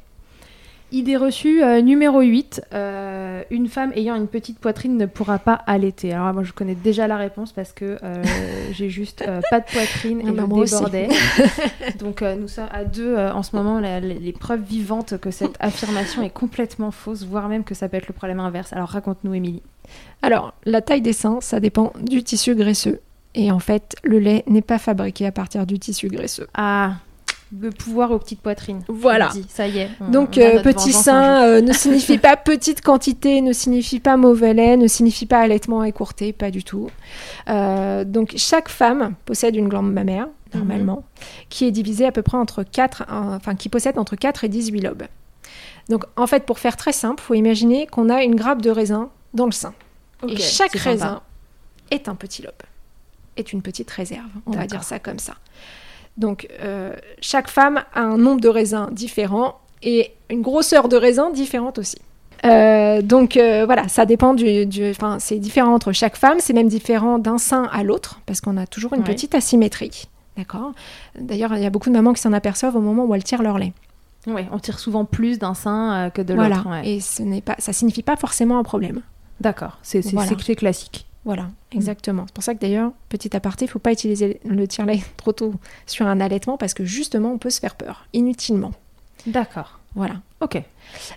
[0.91, 2.61] Idée reçue euh, numéro 8.
[2.71, 6.13] euh, une femme ayant une petite poitrine ne pourra pas allaiter.
[6.13, 8.23] Alors, moi, je connais déjà la réponse parce que euh,
[8.73, 11.07] j'ai juste pas de poitrine et Ah je débordais.
[11.99, 16.21] Donc, nous sommes à deux en ce moment, la- les preuves vivantes que cette affirmation
[16.21, 18.71] est complètement fausse, voire même que ça peut être le problème inverse.
[18.71, 19.63] Alors, raconte-nous, Émilie.
[20.21, 22.99] Alors, la taille des seins, ça dépend du tissu graisseux.
[23.35, 26.47] Et en fait, le lait n'est pas fabriqué à partir du tissu graisseux.
[26.53, 26.95] Ah,
[27.59, 28.81] le pouvoir aux petites poitrines.
[28.87, 29.31] Voilà.
[29.49, 29.89] Ça y est.
[30.01, 34.53] on- Donc, euh, petit sein euh, ne signifie pas petite quantité, ne signifie pas mauvais
[34.53, 36.89] lait, ne signifie pas allaitement écourté, pas du tout.
[37.49, 41.03] Euh, donc, chaque femme possède une glande mammaire, normalement,
[41.49, 44.81] qui est divisée à peu près entre 4, enfin, qui possède entre 4 et 18
[44.81, 45.03] lobes.
[45.89, 48.69] Donc, en fait, pour faire très simple, il faut imaginer qu'on a une grappe de
[48.69, 49.73] raisin dans le sein.
[50.27, 50.89] Et chaque sympa.
[50.89, 51.21] raisin
[51.91, 52.53] est un petit lobe,
[53.37, 55.33] est une petite réserve, on va dire ça comme ça.
[56.17, 61.31] Donc, euh, chaque femme a un nombre de raisins différent et une grosseur de raisin
[61.31, 61.97] différente aussi.
[62.45, 66.67] Euh, donc euh, voilà, ça dépend du, enfin c'est différent entre chaque femme, c'est même
[66.67, 69.05] différent d'un sein à l'autre parce qu'on a toujours une Ouais.
[69.05, 70.73] petite asymétrie, d'accord?
[71.17, 73.43] D'ailleurs, il y a beaucoup de mamans qui s'en aperçoivent au moment où elles tirent
[73.43, 73.71] leur lait.
[74.27, 76.69] Ouais, on tire souvent plus d'un sein euh, que de voilà, l'autre.
[76.69, 76.89] ouais.
[76.95, 79.01] et ce n'est pas, ça signifie pas forcément un problème.
[79.39, 79.77] D'accord,
[80.11, 80.29] Voilà.
[80.45, 81.05] c'est classique.
[81.25, 82.25] Voilà, exactement.
[82.27, 85.31] C'est pour ça que d'ailleurs, petit aparté, il ne faut pas utiliser le tire-lait trop
[85.31, 85.53] tôt
[85.85, 88.71] sur un allaitement parce que justement, on peut se faire peur, inutilement.
[89.25, 89.79] D'accord.
[89.95, 90.15] Voilà.
[90.41, 90.61] Ok.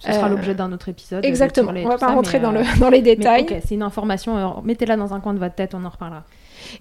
[0.01, 1.25] Ce sera l'objet d'un autre épisode.
[1.25, 1.73] Exactement.
[1.75, 3.43] On va pas rentrer dans, le, dans, les détails.
[3.43, 4.63] ok, c'est une information.
[4.63, 6.25] Mettez-la dans un coin de votre tête, on en reparlera.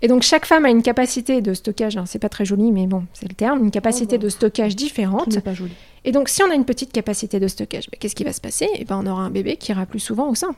[0.01, 2.87] Et donc chaque femme a une capacité de stockage, hein, c'est pas très joli, mais
[2.87, 5.39] bon, c'est le terme, une capacité oh, de stockage différente.
[5.41, 5.73] pas joli.
[6.03, 8.65] Et donc si on a une petite capacité de stockage, qu'est-ce qui va se passer?
[8.65, 10.55] Et eh ben, on aura un bébé qui ira plus souvent au sein.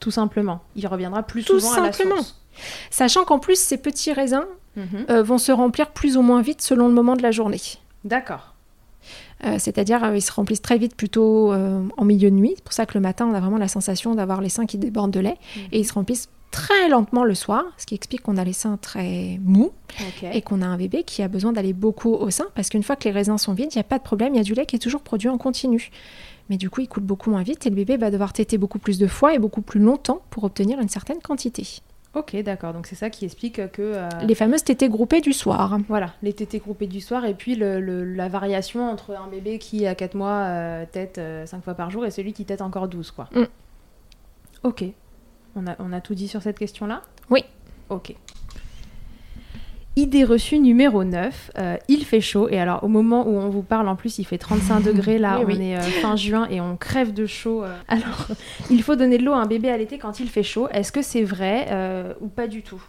[0.00, 0.62] Tout simplement.
[0.76, 2.40] Il reviendra plus souvent à la source.
[2.90, 4.46] Sachant qu'en plus, ces petits raisins
[4.76, 5.06] mhm.
[5.10, 7.60] euh, vont se remplir plus ou moins vite selon le moment de la journée.
[8.04, 8.54] D'accord.
[9.44, 12.54] Euh, c'est-à-dire, euh, ils se remplissent très vite plutôt en milieu de nuit.
[12.56, 14.78] C'est pour ça que le matin, on a vraiment la sensation d'avoir les seins qui
[14.78, 15.36] débordent de lait.
[15.56, 15.62] Mhm.
[15.72, 18.78] Et ils se remplissent très lentement le soir, ce qui explique qu'on a les seins
[18.78, 19.70] très mous
[20.32, 22.96] et qu'on a un bébé qui a besoin d'aller beaucoup au sein parce qu'une fois
[22.96, 24.54] que les raisins sont vides, il n'y a pas de problème, il y a du
[24.54, 25.90] lait qui est toujours produit en continu.
[26.50, 28.78] Mais du coup, il coule beaucoup moins vite et le bébé va devoir téter beaucoup
[28.78, 31.82] plus de fois et beaucoup plus longtemps pour obtenir une certaine quantité.
[32.14, 32.72] Ok, d'accord.
[32.72, 33.82] Donc c'est ça qui explique que...
[33.82, 35.78] Euh, les fameuses tétées groupées du soir.
[35.88, 39.94] Voilà, les tétées groupées du soir et puis la variation entre un bébé qui, à
[39.94, 43.10] 4 mois, euh, tète 5 euh, fois par jour et celui qui tète encore 12,
[43.10, 43.28] quoi.
[43.34, 43.44] Mm.
[44.64, 44.84] Ok,
[45.54, 47.02] on a, tout dit sur cette question-là?
[47.30, 47.44] Oui.
[47.90, 48.14] Ok.
[49.98, 53.62] Idée reçue numéro 9, euh, il fait chaud et alors au moment où on vous
[53.62, 56.76] parle en plus il fait 35 degrés là, on est euh, fin juin et on
[56.76, 57.64] crève de chaud.
[57.64, 57.76] Euh.
[57.88, 58.28] alors
[58.70, 60.92] il faut donner de l'eau à un bébé à l'été quand il fait chaud, est-ce
[60.92, 61.66] que c'est vrai
[62.20, 62.80] ou pas du tout?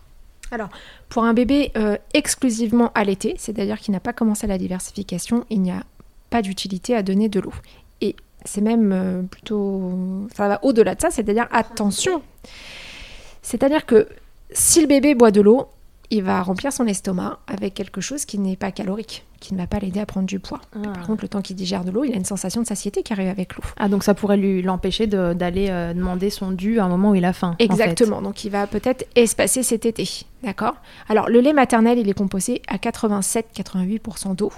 [0.51, 0.69] Alors,
[1.09, 1.71] pour un bébé
[2.13, 5.81] exclusivement à l'été, c'est-à-dire qui n'a pas commencé la diversification, il n'y a
[6.29, 7.53] pas d'utilité à donner de l'eau.
[8.01, 10.27] Et c'est même plutôt.
[10.35, 12.21] Ça va au-delà de ça, c'est-à-dire attention.
[13.41, 14.07] C'est-à-dire que
[14.51, 15.69] si le bébé boit de l'eau,
[16.11, 19.67] il va remplir son estomac avec quelque chose qui n'est pas calorique, qui ne va
[19.67, 20.59] pas l'aider à prendre du poids.
[20.75, 20.79] Ah.
[20.93, 23.13] Par contre, le temps qu'il digère de l'eau, il a une sensation de satiété qui
[23.13, 23.63] arrive avec l'eau.
[23.77, 27.15] Ah, donc ça pourrait lui l'empêcher d'aller euh, demander son dû à un moment où
[27.15, 27.55] il a faim.
[27.59, 28.21] Exactement.
[28.21, 30.25] Donc il va peut-être espacer cet été.
[30.43, 30.75] D'accord?
[31.09, 34.51] Alors, le lait maternel, il est composé à 87-88% d'eau.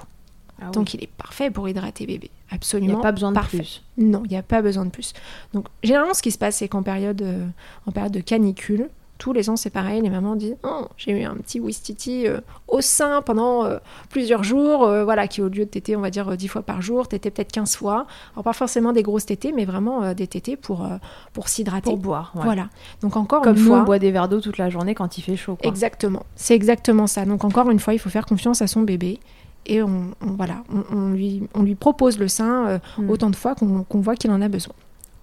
[0.61, 2.29] Ah Donc il est parfait pour hydrater bébé.
[2.51, 2.91] Absolument.
[2.91, 3.81] Il n'y a pas besoin de plus.
[3.97, 5.13] Non, il n'y a pas besoin de plus.
[5.53, 7.47] Donc généralement ce qui se passe c'est qu'en période, euh,
[7.87, 8.89] en période de canicule,
[9.21, 12.41] tous les ans c'est pareil, les mamans disent oh, j'ai eu un petit Wistiti euh,
[12.67, 13.77] au sein pendant euh,
[14.09, 17.07] plusieurs jours, voilà, qui au lieu de téter on va dire 10 fois par jour,
[17.07, 18.07] téter peut-être 15 fois.
[18.33, 20.87] Alors pas forcément des grosses tétées, mais vraiment des tétées pour,
[21.33, 21.91] pour s'hydrater.
[21.91, 22.31] Pour boire.
[22.33, 22.69] Voilà.
[23.01, 23.81] Donc encore Comme une fois.
[23.81, 25.57] on boit des verres d'eau toute la journée quand il fait chaud.
[25.61, 26.25] Exactement.
[26.35, 27.25] C'est exactement ça.
[27.25, 29.19] Donc encore une fois, il faut faire confiance à son bébé
[29.65, 33.09] et on, voilà, on, lui, on lui propose le sein euh, hmm.
[33.09, 34.73] autant de fois qu'on voit qu'il en a besoin.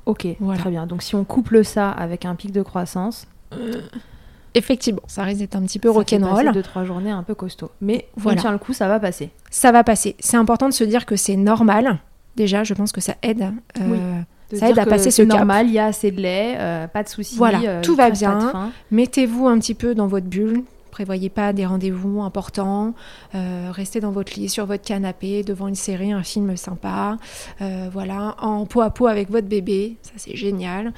[0.06, 0.26] Ok,
[0.56, 0.86] très bien.
[0.86, 3.26] Donc si on couple ça avec un pic de croissance...
[3.52, 3.80] Euh,
[4.54, 6.52] effectivement, ça risque d'être un petit peu rock'n'roll.
[6.52, 8.38] deux trois journées un peu costaud, mais voilà.
[8.38, 9.30] on tient le coup, ça va passer.
[9.50, 10.16] Ça va passer.
[10.18, 11.98] C'est important de se dire que c'est normal.
[12.36, 13.52] Déjà, je pense que ça aide.
[13.80, 14.20] Euh,
[14.52, 15.38] ça aide à passer ce cap.
[15.38, 17.36] normal, il y a assez de lait, pas de soucis.
[17.36, 18.72] Voilà, tout va bien.
[18.90, 20.62] Mettez-vous un petit peu dans votre bulle,
[20.98, 22.92] prévoyez pas des rendez-vous importants,
[23.36, 27.18] euh, restez dans votre lit, sur votre canapé, devant une série, un film sympa,
[27.62, 30.90] euh, voilà, en peau à peau avec votre bébé, ça c'est génial, euh,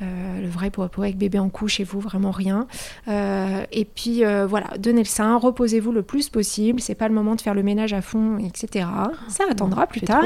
[0.00, 2.66] le vrai à peau avec bébé en couche chez vous, vraiment rien.
[3.08, 7.40] et puis voilà, donnez le sein, reposez-vous le plus possible, c'est pas le moment de
[7.40, 8.86] faire le ménage à fond, etc.
[9.28, 10.24] Ça attendra plus tard.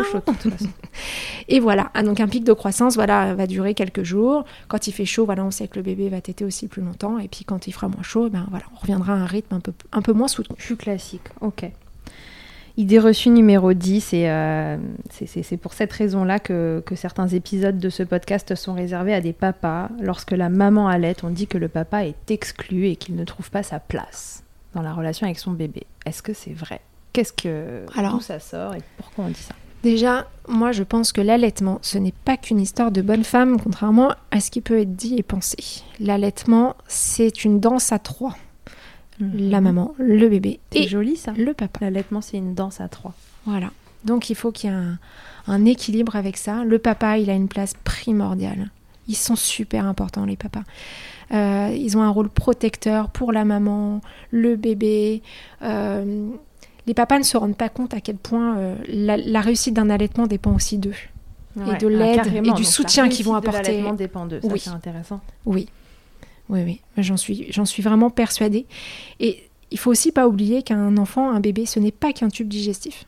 [1.48, 4.44] et voilà, ah, donc un pic de croissance, voilà, va durer quelques jours.
[4.68, 7.18] Quand il fait chaud, voilà, on sait que le bébé va téter aussi plus longtemps,
[7.18, 9.72] et puis quand il fera moins chaud, ben voilà, on reviendra un rythme un peu,
[9.92, 10.56] un peu moins soutenu.
[10.56, 11.70] Plus classique, ok.
[12.78, 14.78] Idée reçue numéro 10, et euh,
[15.10, 19.34] c'est pour cette raison-là que, que, certains épisodes de ce podcast sont réservés à des
[19.34, 19.90] papas.
[20.00, 23.50] Lorsque la maman allait, on dit que le papa est exclu et qu'il ne trouve
[23.50, 24.42] pas sa place
[24.74, 25.82] dans la relation avec son bébé.
[26.06, 26.80] Est-ce que c'est vrai?
[27.12, 27.84] Qu'est-ce que...
[27.94, 29.54] Alors, D'où ça sort et pourquoi on dit ça?
[29.82, 34.12] Déjà, moi je pense que l'allaitement, ce n'est pas qu'une histoire de bonne femme, contrairement
[34.30, 35.82] à ce qui peut être dit et pensé.
[36.00, 38.36] L'allaitement, c'est une danse à trois
[39.34, 39.64] la mhm.
[39.64, 41.32] maman, le bébé et joli ça.
[41.32, 41.80] le papa.
[41.80, 43.14] L'allaitement, c'est une danse à trois.
[43.46, 43.70] Voilà.
[44.04, 44.76] Donc il faut qu'il y ait
[45.46, 46.64] un, équilibre avec ça.
[46.64, 48.70] Le papa, il a une place primordiale.
[49.08, 50.62] Ils sont super importants, les papas.
[51.32, 54.00] Euh, ils ont un rôle protecteur pour la maman,
[54.30, 55.22] le bébé.
[55.62, 56.28] Euh,
[56.86, 60.26] les papas ne se rendent pas compte à quel point euh, la, réussite d'un allaitement
[60.26, 60.94] dépend aussi d'eux.
[61.56, 63.62] et de l'aide ah, et du soutien qu'ils vont apporter.
[63.62, 64.60] L'allaitement dépend d'eux, oui.
[64.60, 65.20] c'est intéressant.
[65.46, 65.68] Oui,
[66.52, 68.66] oui, oui, j'en suis, j'en suis vraiment persuadée.
[69.20, 72.48] Et il faut aussi pas oublier qu'un enfant, un bébé, ce n'est pas qu'un tube
[72.48, 73.06] digestif.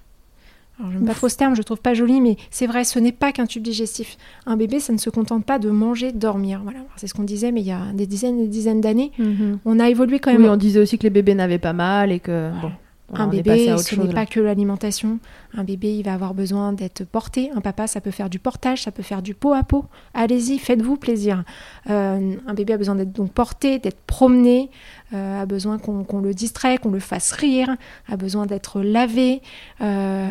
[0.80, 3.12] Alors, j'aime pas trop ce terme, je trouve pas joli, mais c'est vrai, ce n'est
[3.12, 4.16] pas qu'un tube digestif.
[4.44, 6.60] Un bébé, ça ne se contente pas de manger, dormir.
[6.64, 9.12] Voilà, c'est ce qu'on disait, mais il y a des dizaines et des dizaines d'années,
[9.18, 9.60] mhm.
[9.64, 10.42] on a évolué quand même.
[10.42, 12.50] Oui, on disait aussi que les bébés n'avaient pas mal et que.
[12.60, 12.72] Bon
[13.14, 15.18] un bébé, ce n'est pas que l'alimentation.
[15.56, 17.50] Un bébé, il va avoir besoin d'être porté.
[17.54, 19.84] Un papa, ça peut faire du portage, ça peut faire du pot à pot.
[20.14, 21.44] Allez-y, faites-vous plaisir.
[21.90, 24.70] Euh, un bébé a besoin d'être donc porté, d'être promené,
[25.12, 27.76] euh, a besoin qu'on le distrait, qu'on le fasse rire,
[28.08, 29.42] a besoin d'être lavé.
[29.80, 30.28] Euh,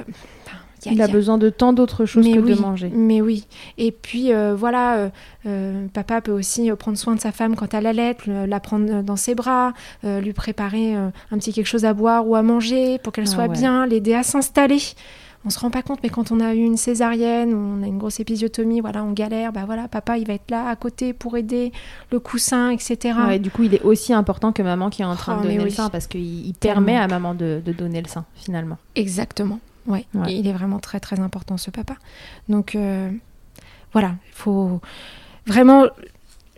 [0.91, 2.91] il a, besoin de tant d'autres choses que de manger.
[2.93, 3.45] Mais oui.
[3.77, 5.09] Et puis euh, voilà, euh,
[5.45, 9.15] euh, papa peut aussi prendre soin de sa femme quand elle allait, la prendre dans
[9.15, 9.73] ses bras,
[10.03, 13.47] lui préparer un petit quelque chose à boire ou à manger pour qu'elle ah soit
[13.47, 14.79] bien, l'aider à s'installer.
[15.45, 17.97] On se rend pas compte, mais quand on a eu une césarienne, on a une
[17.97, 21.35] grosse épisiotomie, voilà, on galère, bah voilà, papa il va être là à côté pour
[21.35, 21.73] aider
[22.11, 23.17] le coussin, etc.
[23.27, 25.43] Ouais, du coup, il est aussi important que maman qui est en train de oh,
[25.43, 28.77] donner le sein parce qu'il permet à maman de donner le sein finalement.
[28.95, 29.59] Exactement.
[29.87, 31.95] Ouais, il est vraiment très très important ce papa.
[32.49, 33.11] Donc euh,
[33.91, 34.81] voilà, il faut
[35.45, 35.87] vraiment.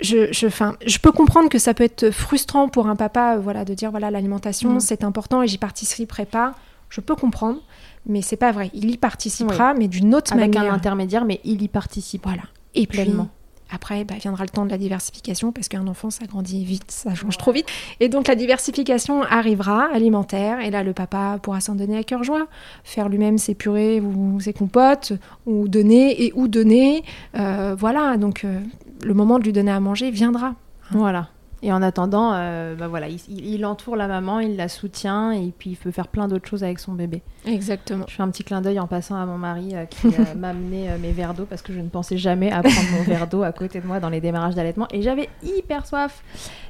[0.01, 0.47] Je, je,
[0.85, 3.91] je peux comprendre que ça peut être frustrant pour un papa, euh, voilà, de dire
[3.91, 4.79] voilà l'alimentation mm.
[4.81, 6.53] c'est important et j'y participerai pas.
[6.89, 7.61] Je peux comprendre,
[8.05, 8.69] mais c'est pas vrai.
[8.73, 10.61] Il y participera, mais d'une autre manière.
[10.61, 12.25] Avec un intermédiaire, mais il y participe.
[12.25, 12.43] Voilà.
[12.73, 13.29] Et pleinement.
[13.71, 17.15] Après, bah, viendra le temps de la diversification parce qu'un enfant, ça grandit vite, ça
[17.15, 17.67] change trop vite.
[17.99, 22.23] Et donc la diversification arrivera, alimentaire, et là le papa pourra s'en donner à cœur
[22.23, 22.47] joie,
[22.83, 25.13] faire lui-même ses purées ou ses compotes,
[25.45, 27.03] ou donner et ou donner.
[27.37, 28.59] Euh, voilà, donc euh,
[29.03, 30.55] le moment de lui donner à manger viendra.
[30.91, 31.29] Voilà.
[31.65, 35.71] Et en attendant, euh, bah voilà, il, entoure la maman, il la soutient et puis
[35.71, 37.23] il peut faire plein d'autres choses avec son bébé.
[37.43, 38.05] Exactement.
[38.07, 40.49] Je fais un petit clin d'œil en passant à mon mari euh, qui euh, m'a
[40.49, 43.41] amené mes verres d'eau parce que je ne pensais jamais à prendre mon verre d'eau
[43.41, 46.23] à côté de moi dans les démarrages d'allaitement et j'avais hyper soif.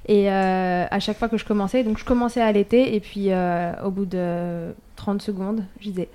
[0.08, 3.32] Et à chaque fois que je commençais, donc je commençais à allaiter et puis
[3.84, 6.10] au bout de 30 secondes, je disais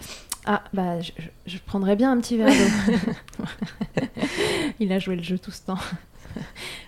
[0.46, 3.44] ah, bah, je, prendrais bien un petit verre d'eau.
[4.80, 5.78] il a joué le jeu tout ce temps.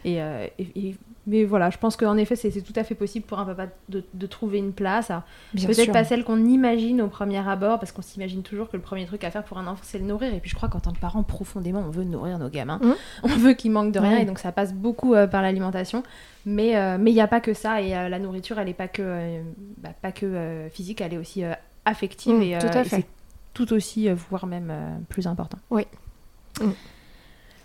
[0.07, 0.21] et,
[0.59, 0.95] et,
[1.27, 4.27] mais voilà, je pense qu'en effet, c'est tout à fait possible pour un papa de,
[4.27, 5.13] trouver une place.
[5.55, 9.07] Peut-être pas celle qu'on imagine au premier abord, parce qu'on s'imagine toujours que le premier
[9.07, 10.35] truc à faire pour un enfant, c'est le nourrir.
[10.35, 12.81] Et puis je crois qu'en tant que parent, profondément, on veut nourrir nos gamins.
[12.83, 12.95] Mmh.
[13.25, 16.03] On veut qu'ils manquent de rien, et donc ça passe beaucoup euh, par l'alimentation.
[16.45, 18.89] Mais euh, il n'y a pas que ça, et euh, la nourriture, elle n'est pas
[18.89, 19.41] que,
[19.79, 21.45] bah, pas que physique, elle est aussi
[21.85, 22.97] affective, mmh, et, tout à fait.
[22.97, 23.07] c'est
[23.55, 24.73] tout aussi, voire même
[25.09, 25.59] plus important.
[25.71, 25.87] Oui.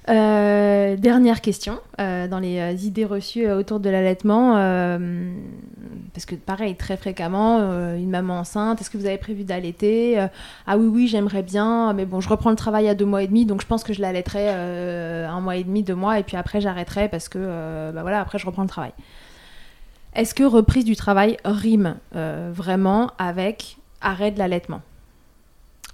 [0.10, 4.54] Euh, dernière question, euh, dans les euh, idées reçues autour de l'allaitement,
[6.14, 7.60] parce que pareil, très fréquemment,
[7.96, 10.18] une maman enceinte, est-ce que vous avez prévu d'allaiter
[10.66, 13.28] Ah oui, oui, j'aimerais bien, mais bon, je reprends le travail à deux mois et
[13.28, 16.38] demi, donc je pense que je l'allaiterai un mois et demi, deux mois, et puis
[16.38, 18.94] après j'arrêterai parce que, bah voilà, après je reprends le travail.
[20.16, 24.82] Est-ce que reprise du travail rime vraiment avec arrêt de l'allaitement?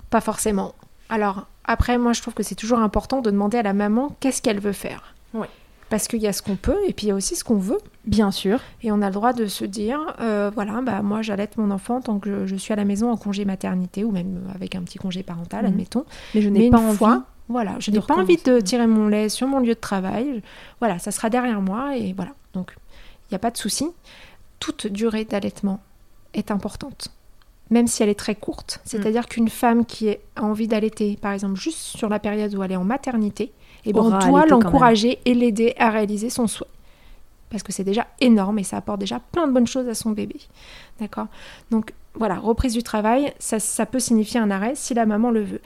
[0.09, 0.73] Pas forcément.
[1.09, 4.41] Alors, après, moi, je trouve que c'est toujours important de demander à la maman qu'est-ce
[4.41, 5.13] qu'elle veut faire.
[5.33, 5.47] Oui.
[5.89, 7.57] Parce qu'il y a ce qu'on peut et puis il y a aussi ce qu'on
[7.57, 7.77] veut.
[8.05, 8.59] Bien sûr.
[8.81, 12.01] Et on a le droit de se dire, euh, voilà, bah, moi j'allaite mon enfant
[12.01, 14.97] tant que je, suis à la maison en congé maternité ou même avec un petit
[14.97, 15.69] congé parental, mhm.
[15.69, 16.05] admettons.
[16.33, 16.97] Mais je n'ai pas envie.
[16.97, 20.41] Fois, voilà, je n'ai pas envie de tirer mon lait sur mon lieu de travail.
[20.79, 22.31] Voilà, ça sera derrière moi et voilà.
[22.53, 22.73] Donc,
[23.29, 23.87] il n'y a pas de souci.
[24.59, 25.79] Toute durée d'allaitement
[26.33, 27.09] est importante
[27.69, 28.79] même si elle est très courte.
[28.79, 28.87] Mm.
[28.89, 32.71] C'est-à-dire qu'une femme qui a envie d'allaiter, par exemple, juste sur la période où elle
[32.71, 33.51] est en maternité,
[33.85, 36.67] et eh ben, on doit l'encourager et l'aider à réaliser son souhait.
[37.49, 40.11] Parce que c'est déjà énorme et ça apporte déjà plein de bonnes choses à son
[40.11, 40.37] bébé.
[41.01, 41.27] D'accord?
[41.69, 45.61] Donc voilà, reprise du travail, ça, peut signifier un arrêt si la maman le veut.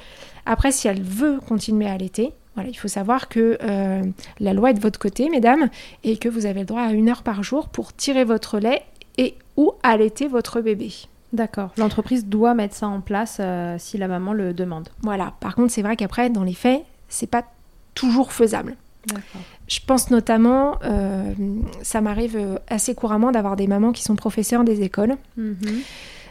[0.46, 4.04] Après, si elle veut continuer à allaiter, voilà, il faut savoir que euh,
[4.40, 5.70] la loi est de votre côté, mesdames,
[6.04, 8.84] et que vous avez le droit à une heure par jour pour tirer votre lait
[9.18, 10.92] et ou allaiter votre bébé.
[11.34, 11.72] D'accord.
[11.78, 14.90] L'entreprise doit mettre ça en place euh, si la maman le demande.
[15.02, 15.34] Voilà.
[15.40, 17.44] Par contre, c'est vrai qu'après, dans les faits, c'est pas
[17.94, 18.76] toujours faisable.
[19.68, 21.34] Je pense notamment, euh,
[21.82, 25.16] ça m'arrive assez couramment d'avoir des mamans qui sont professeurs des écoles.
[25.38, 25.56] Mhm.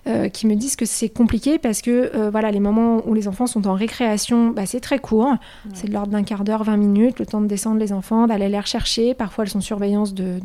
[0.08, 3.26] Euh, qui me disent que c'est compliqué parce que euh, voilà, les moments où les
[3.26, 5.34] enfants sont en récréation, bah, c'est très court.
[5.74, 8.48] C'est de l'ordre d'un quart d'heure, 20 minutes, le temps de descendre les enfants, d'aller
[8.48, 9.14] les rechercher.
[9.14, 10.38] Parfois, elles sont surveillance de,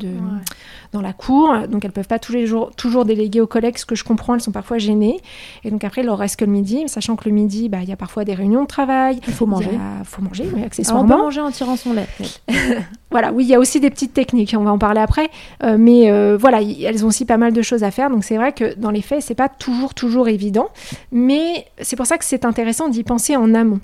[0.93, 3.85] dans la cour, donc elles peuvent pas tous les jours toujours déléguer aux collègues, ce
[3.85, 5.19] que je comprends, elles sont parfois gênées.
[5.63, 7.89] Et donc après, il leur reste que le midi, sachant que le midi, bah, il
[7.89, 9.19] y a parfois des réunions de travail.
[9.27, 9.69] Il faut manger.
[9.73, 11.03] Il faut manger, oui, accessoirement.
[11.03, 12.07] on peut manger en tirant son lait.
[13.11, 15.29] voilà, oui, il y a aussi des petites techniques, on va en parler après.
[15.63, 18.09] Euh, mais voilà, elles ont aussi pas mal de choses à faire.
[18.09, 20.69] Donc c'est vrai que dans les faits, c'est pas toujours, toujours évident,
[21.11, 23.79] mais c'est pour ça que c'est intéressant d'y penser en amont.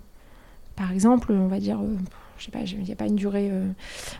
[0.75, 1.95] Par exemple, on va dire, euh,
[2.37, 3.67] je sais pas, il n'y a pas une durée, euh,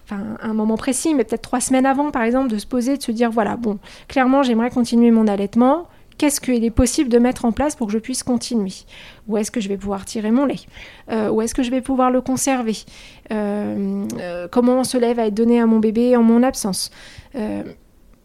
[0.04, 3.04] enfin un moment précis, mais peut-être trois semaines avant, par exemple, de se poser, de
[3.04, 3.78] se dire, voilà, bon,
[4.08, 5.88] clairement, j'aimerais continuer mon allaitement.
[6.18, 8.74] Qu'est-ce qu'il est possible de mettre en place pour que je puisse continuer?
[9.28, 10.62] Où est-ce que je vais pouvoir tirer mon lait?
[11.12, 12.76] Euh, Où est-ce que je vais pouvoir le conserver?
[13.30, 16.90] Comment ce lait va être donné à mon bébé en mon absence?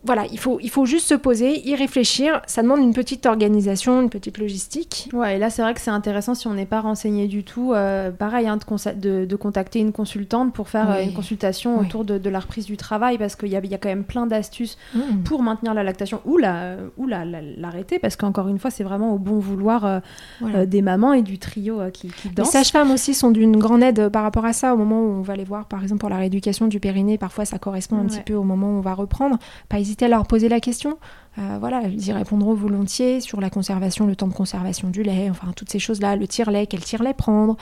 [0.05, 2.42] Voilà, il faut, il faut juste se poser, y réfléchir.
[2.46, 5.09] Ça demande une petite organisation, une petite logistique.
[5.12, 7.72] Ouais, et là, c'est vrai que c'est intéressant si on n'est pas renseigné du tout.
[7.72, 8.59] Euh, pareil, hein,
[8.96, 12.66] de, de, contacter une consultante pour faire euh, une consultation autour de, de, la reprise
[12.66, 15.22] du travail parce qu'il y a, y a quand même plein d'astuces mmh.
[15.24, 16.82] pour maintenir la lactation ou l'arrêter.
[16.82, 20.82] La, ou la, l'arrêter parce qu'encore une fois, c'est vraiment au bon vouloir euh, des
[20.82, 22.46] mamans et du trio qui, qui dansent.
[22.46, 24.74] Les sages-femmes aussi sont d'une grande aide par rapport à ça.
[24.74, 27.44] Au moment où on va les voir, par exemple, pour la rééducation du périnée, parfois
[27.44, 29.38] ça correspond un petit peu au moment où on va reprendre.
[29.68, 30.97] Pas hésiter à leur poser la question.
[31.38, 35.28] Euh, voilà, ils y répondront volontiers sur la conservation, le temps de conservation du lait,
[35.30, 37.57] enfin toutes ces choses-là, le tire-lait, quel tire-lait prendre.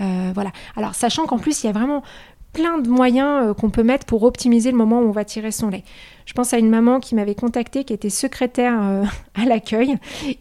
[0.00, 0.50] Euh, voilà.
[0.76, 2.02] Alors, sachant qu'en plus, il y a vraiment
[2.54, 5.50] plein de moyens euh, qu'on peut mettre pour optimiser le moment où on va tirer
[5.50, 5.84] son lait.
[6.24, 8.80] Je pense à une maman qui m'avait contacté, qui était secrétaire
[9.34, 9.96] à l'accueil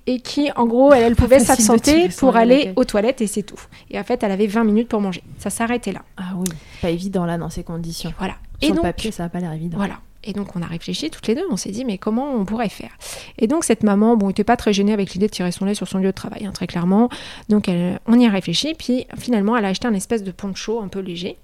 [0.08, 3.60] et qui, en gros, elle, pouvait s'absenter pour aller aux toilettes et c'est tout.
[3.92, 5.24] Et en fait, elle avait 20 minutes pour manger.
[5.40, 6.04] Ça s'arrêtait là.
[6.16, 6.48] Ah oui,
[6.82, 8.14] pas évident là dans ces conditions.
[8.18, 8.36] Voilà.
[8.62, 9.78] Sur et donc, papier, ça va pas l'air évident.
[9.78, 9.96] Voilà.
[10.24, 12.70] Et donc on a réfléchi toutes les deux, on s'est dit mais comment on pourrait
[12.70, 12.92] faire?
[13.38, 15.76] Et donc cette maman, bon, n'était pas très gênée avec l'idée de tirer son lait
[15.76, 17.10] sur son lieu de travail, hein, très clairement.
[17.50, 20.82] Donc elle, on y a réfléchi, puis finalement elle a acheté un espèce de poncho
[20.82, 21.38] un peu léger.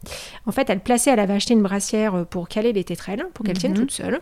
[0.45, 3.57] En fait, elle plaçait, elle avait acheté une brassière pour caler les tétrelles, pour qu'elle
[3.57, 3.79] tienne mhm.
[3.79, 4.21] toute seule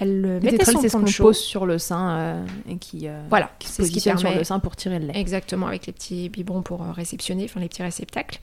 [0.00, 4.00] elle mettait son poncho sur le sein euh, et qui euh, voilà c'est ce qui
[4.00, 5.12] permet sur le sein pour tirer le lait.
[5.14, 8.40] Exactement avec les petits biberons pour euh, réceptionner enfin les petits réceptacles.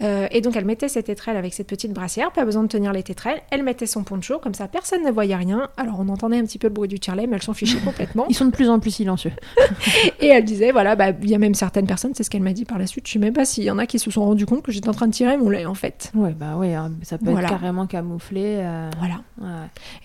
[0.00, 3.02] Et donc elle mettait cette tétrelle avec cette petite brassière pas besoin de tenir les
[3.02, 3.42] tétrelles.
[3.50, 5.68] Elle mettait son poncho comme ça personne ne voyait rien.
[5.76, 8.26] Alors on entendait un petit peu le bruit du tire-lait mais elles s'en fichaient complètement.
[8.28, 9.32] Ils sont de plus en plus silencieux.
[10.20, 12.52] Et elle disait voilà bah il y a même certaines personnes c'est ce qu'elle m'a
[12.52, 14.24] dit par la suite je sais même pas s'il y en a qui se sont
[14.24, 16.12] rendus compte que j'étais en train de tirer mon lait en fait.
[16.14, 18.64] Ouais bah ouais hein, ça peut être carrément camouflé
[18.98, 19.20] voilà.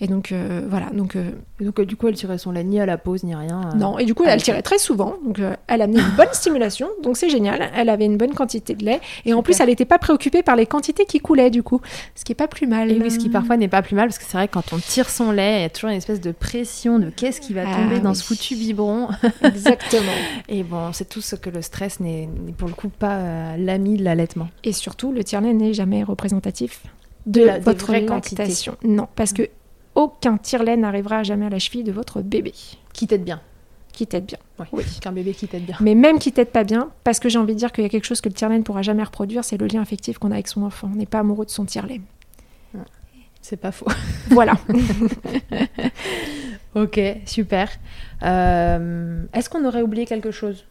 [0.00, 0.34] et donc
[0.68, 1.30] voilà donc, euh,
[1.60, 3.60] donc euh, du coup, elle tirait son lait ni à la pause ni rien.
[3.72, 5.16] Euh, non, et du coup, elle tirait très souvent.
[5.24, 6.88] Donc, elle amenait une bonne stimulation.
[7.02, 7.70] Donc, c'est génial.
[7.74, 9.00] Elle avait une bonne quantité de lait.
[9.24, 11.80] Et en plus, elle n'était pas préoccupée par les quantités qui coulaient, du coup.
[12.14, 12.90] Ce qui est pas plus mal.
[12.90, 14.72] Et oui, ce qui parfois n'est pas plus mal, parce que c'est vrai que quand
[14.72, 17.54] on tire son lait, il y a toujours une espèce de pression de qu'est-ce qui
[17.54, 19.08] va ah tomber dans ce foutu biberon.
[19.42, 20.12] Exactement.
[20.48, 24.04] et bon, c'est tout ce que le stress n'est pour le coup pas l'ami de
[24.04, 24.48] l'allaitement.
[24.64, 26.82] Et surtout, le tire-lait n'est jamais représentatif
[27.28, 28.76] de, la, votre lactation.
[28.82, 29.48] Non, parce que
[29.98, 32.54] aucun tire-lait n'arrivera jamais à la cheville de votre bébé.
[32.92, 33.40] Qui t'aide bien.
[33.92, 34.38] Qui t'aide bien.
[34.70, 35.76] oui, qu'un bébé qui t'aide bien.
[35.80, 37.90] Mais même qui t'aide pas bien, parce que j'ai envie de dire qu'il y a
[37.90, 40.34] quelque chose que le tire-lait ne pourra jamais reproduire, c'est le lien affectif qu'on a
[40.34, 40.88] avec son enfant.
[40.92, 42.00] On n'est pas amoureux de son tire-lait.
[43.42, 43.86] C'est pas faux.
[44.30, 44.54] Voilà.
[46.74, 47.70] ok, super.
[48.22, 50.64] Euh, est-ce qu'on aurait oublié quelque chose?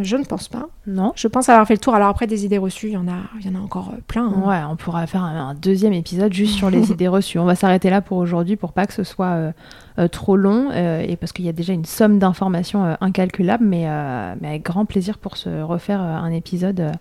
[0.00, 0.68] Je ne pense pas.
[0.86, 1.12] Non.
[1.16, 1.94] Je pense avoir fait le tour.
[1.94, 4.00] Alors après, des idées reçues, il y en a, il y en a encore euh,
[4.06, 4.26] plein.
[4.26, 4.42] Hein.
[4.48, 7.38] Ouais, on pourra faire un, deuxième épisode juste sur les idées reçues.
[7.38, 9.52] On va s'arrêter là pour aujourd'hui pour pas que ce soit euh,
[9.98, 13.86] euh, trop long et parce qu'il y a déjà une somme d'informations incalculable, mais,
[14.40, 16.92] mais, avec grand plaisir pour se refaire un épisode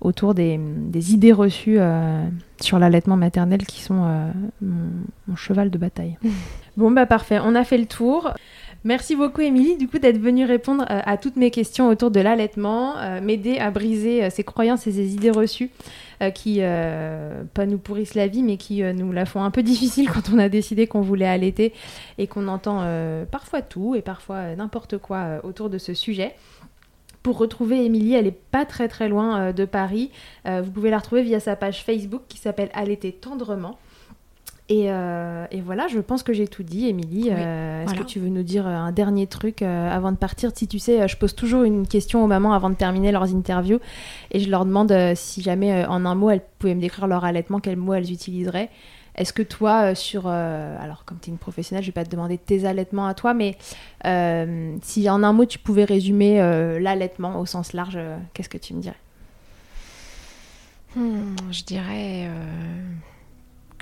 [0.00, 1.78] autour des, des, idées reçues
[2.60, 3.94] sur l'allaitement maternel qui sont
[4.60, 4.90] mon,
[5.26, 6.16] mon, cheval de bataille.
[6.76, 8.32] bon, bah parfait, on a fait le tour.
[8.84, 12.18] Merci beaucoup, Émilie, du coup, d'être venue répondre euh, à toutes mes questions autour de
[12.18, 15.70] l'allaitement, euh, m'aider à briser euh, ces croyances et ces idées reçues
[16.36, 20.32] qui, pas nous pourrissent la vie, mais qui nous la font un peu difficile quand
[20.32, 21.72] on a décidé qu'on voulait allaiter
[22.16, 22.86] et qu'on entend
[23.28, 26.36] parfois tout et parfois n'importe quoi autour de ce sujet.
[27.24, 30.12] Pour retrouver Émilie, elle est pas très très loin de Paris.
[30.44, 33.80] vous pouvez la retrouver via sa page Facebook qui s'appelle Allaiter tendrement.
[34.72, 37.28] Euh, et, voilà, je pense que j'ai tout dit, Émilie.
[37.30, 40.50] Euh, est-ce que tu veux nous dire euh, un dernier truc avant de partir?
[40.54, 43.80] Si tu sais, je pose toujours une question aux mamans avant de terminer leurs interviews
[44.30, 47.60] et je leur demande si jamais en un mot elles pouvaient me décrire leur allaitement,
[47.60, 48.70] quels mots elles utiliseraient.
[49.14, 50.26] Est-ce que toi, sur.
[50.26, 53.34] alors, comme tu es une professionnelle, je vais pas te demander tes allaitements à toi,
[53.34, 53.56] mais
[54.82, 56.38] si en un mot tu pouvais résumer
[56.80, 57.98] l'allaitement au sens large,
[58.32, 58.96] qu'est-ce que tu me dirais?
[60.94, 62.28] Hmm, Je dirais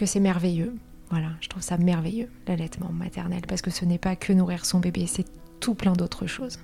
[0.00, 0.74] que c'est merveilleux.
[1.10, 4.80] Voilà, je trouve ça merveilleux, l'allaitement maternel, parce que ce n'est pas que nourrir son
[4.80, 5.26] bébé, c'est
[5.60, 6.58] tout plein d'autres choses.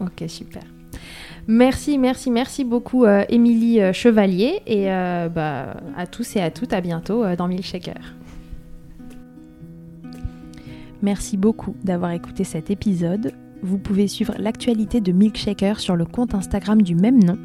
[0.00, 0.62] Ok, super.
[1.46, 6.50] Merci, merci, merci beaucoup, euh, Émilie euh, Chevalier, et euh, bah, à tous et à
[6.50, 8.14] toutes, à bientôt dans Milkshaker.
[11.02, 13.34] Merci beaucoup d'avoir écouté cet épisode.
[13.62, 17.36] Vous pouvez suivre l'actualité de Milkshaker sur le compte Instagram du même nom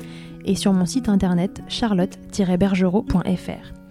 [0.46, 3.85] et sur mon site internet charlotte-bergerot.fr.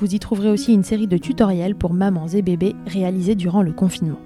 [0.00, 3.72] Vous y trouverez aussi une série de tutoriels pour mamans et bébés réalisés durant le
[3.72, 4.18] confinement.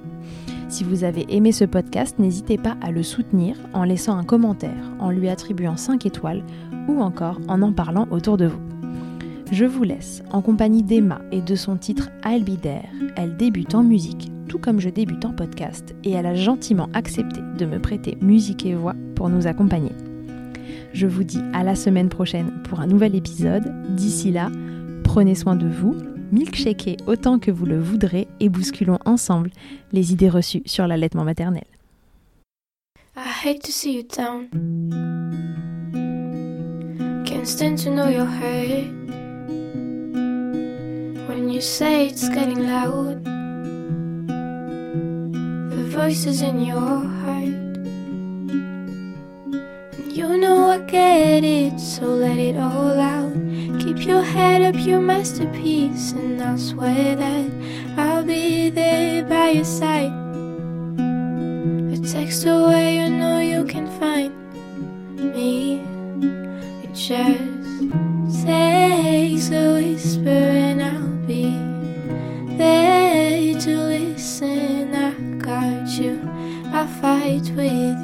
[0.69, 4.93] Si vous avez aimé ce podcast, n'hésitez pas à le soutenir en laissant un commentaire,
[5.01, 6.45] en lui attribuant 5 étoiles
[6.87, 8.61] ou encore en en parlant autour de vous.
[9.51, 12.45] Je vous laisse en compagnie d'Emma et de son titre I'll.
[13.17, 17.41] Elle débute en musique, tout comme je débute en podcast, et elle a gentiment accepté
[17.59, 19.93] de me prêter musique et voix pour nous accompagner.
[20.93, 23.75] Je vous dis à la semaine prochaine pour un nouvel épisode.
[23.97, 24.49] D'ici là,
[25.15, 25.95] Prenez soin de vous,
[26.33, 29.51] Milkshakez autant que vous le voudrez et bousculons ensemble
[29.93, 31.63] les idées reçues sur l'allaitement maternel.
[33.17, 34.49] I hate to see you down.
[37.25, 38.91] Can't stand to know your hurt.
[41.29, 43.25] When you say it's getting loud,
[45.71, 47.79] the voices in your heart.
[50.13, 53.54] You know I get it, so let it all out.
[53.85, 57.51] Keep your head up, your masterpiece, and I'll swear that
[57.99, 60.11] I'll be there by your side.
[61.93, 64.33] A text away, you know you can find
[65.35, 65.83] me.
[66.83, 71.51] It just takes a whisper, and I'll be
[72.57, 74.95] there to listen.
[74.95, 75.13] I
[75.45, 76.19] got you,
[76.73, 77.99] I'll fight with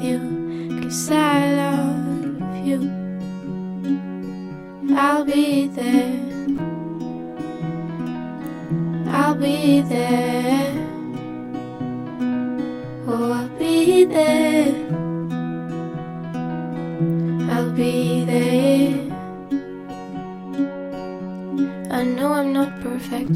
[5.21, 6.19] I'll be there.
[9.07, 10.73] I'll be there.
[13.05, 14.73] Oh, I'll be there.
[17.51, 18.97] I'll be there.
[21.91, 23.35] I know I'm not perfect.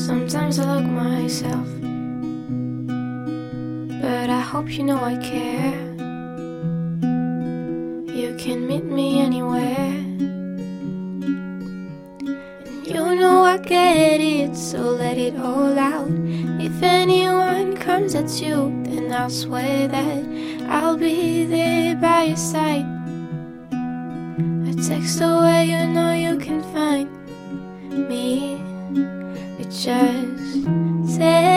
[0.00, 1.68] Sometimes I look myself.
[4.00, 5.79] But I hope you know I care.
[8.50, 9.94] Can meet me anywhere.
[12.82, 16.08] You know I get it, so let it all out.
[16.58, 20.24] If anyone comes at you, then I'll swear that
[20.68, 22.86] I'll be there by your side.
[24.66, 27.08] A text away, you know you can find
[28.08, 28.58] me.
[29.60, 30.64] It just
[31.16, 31.49] takes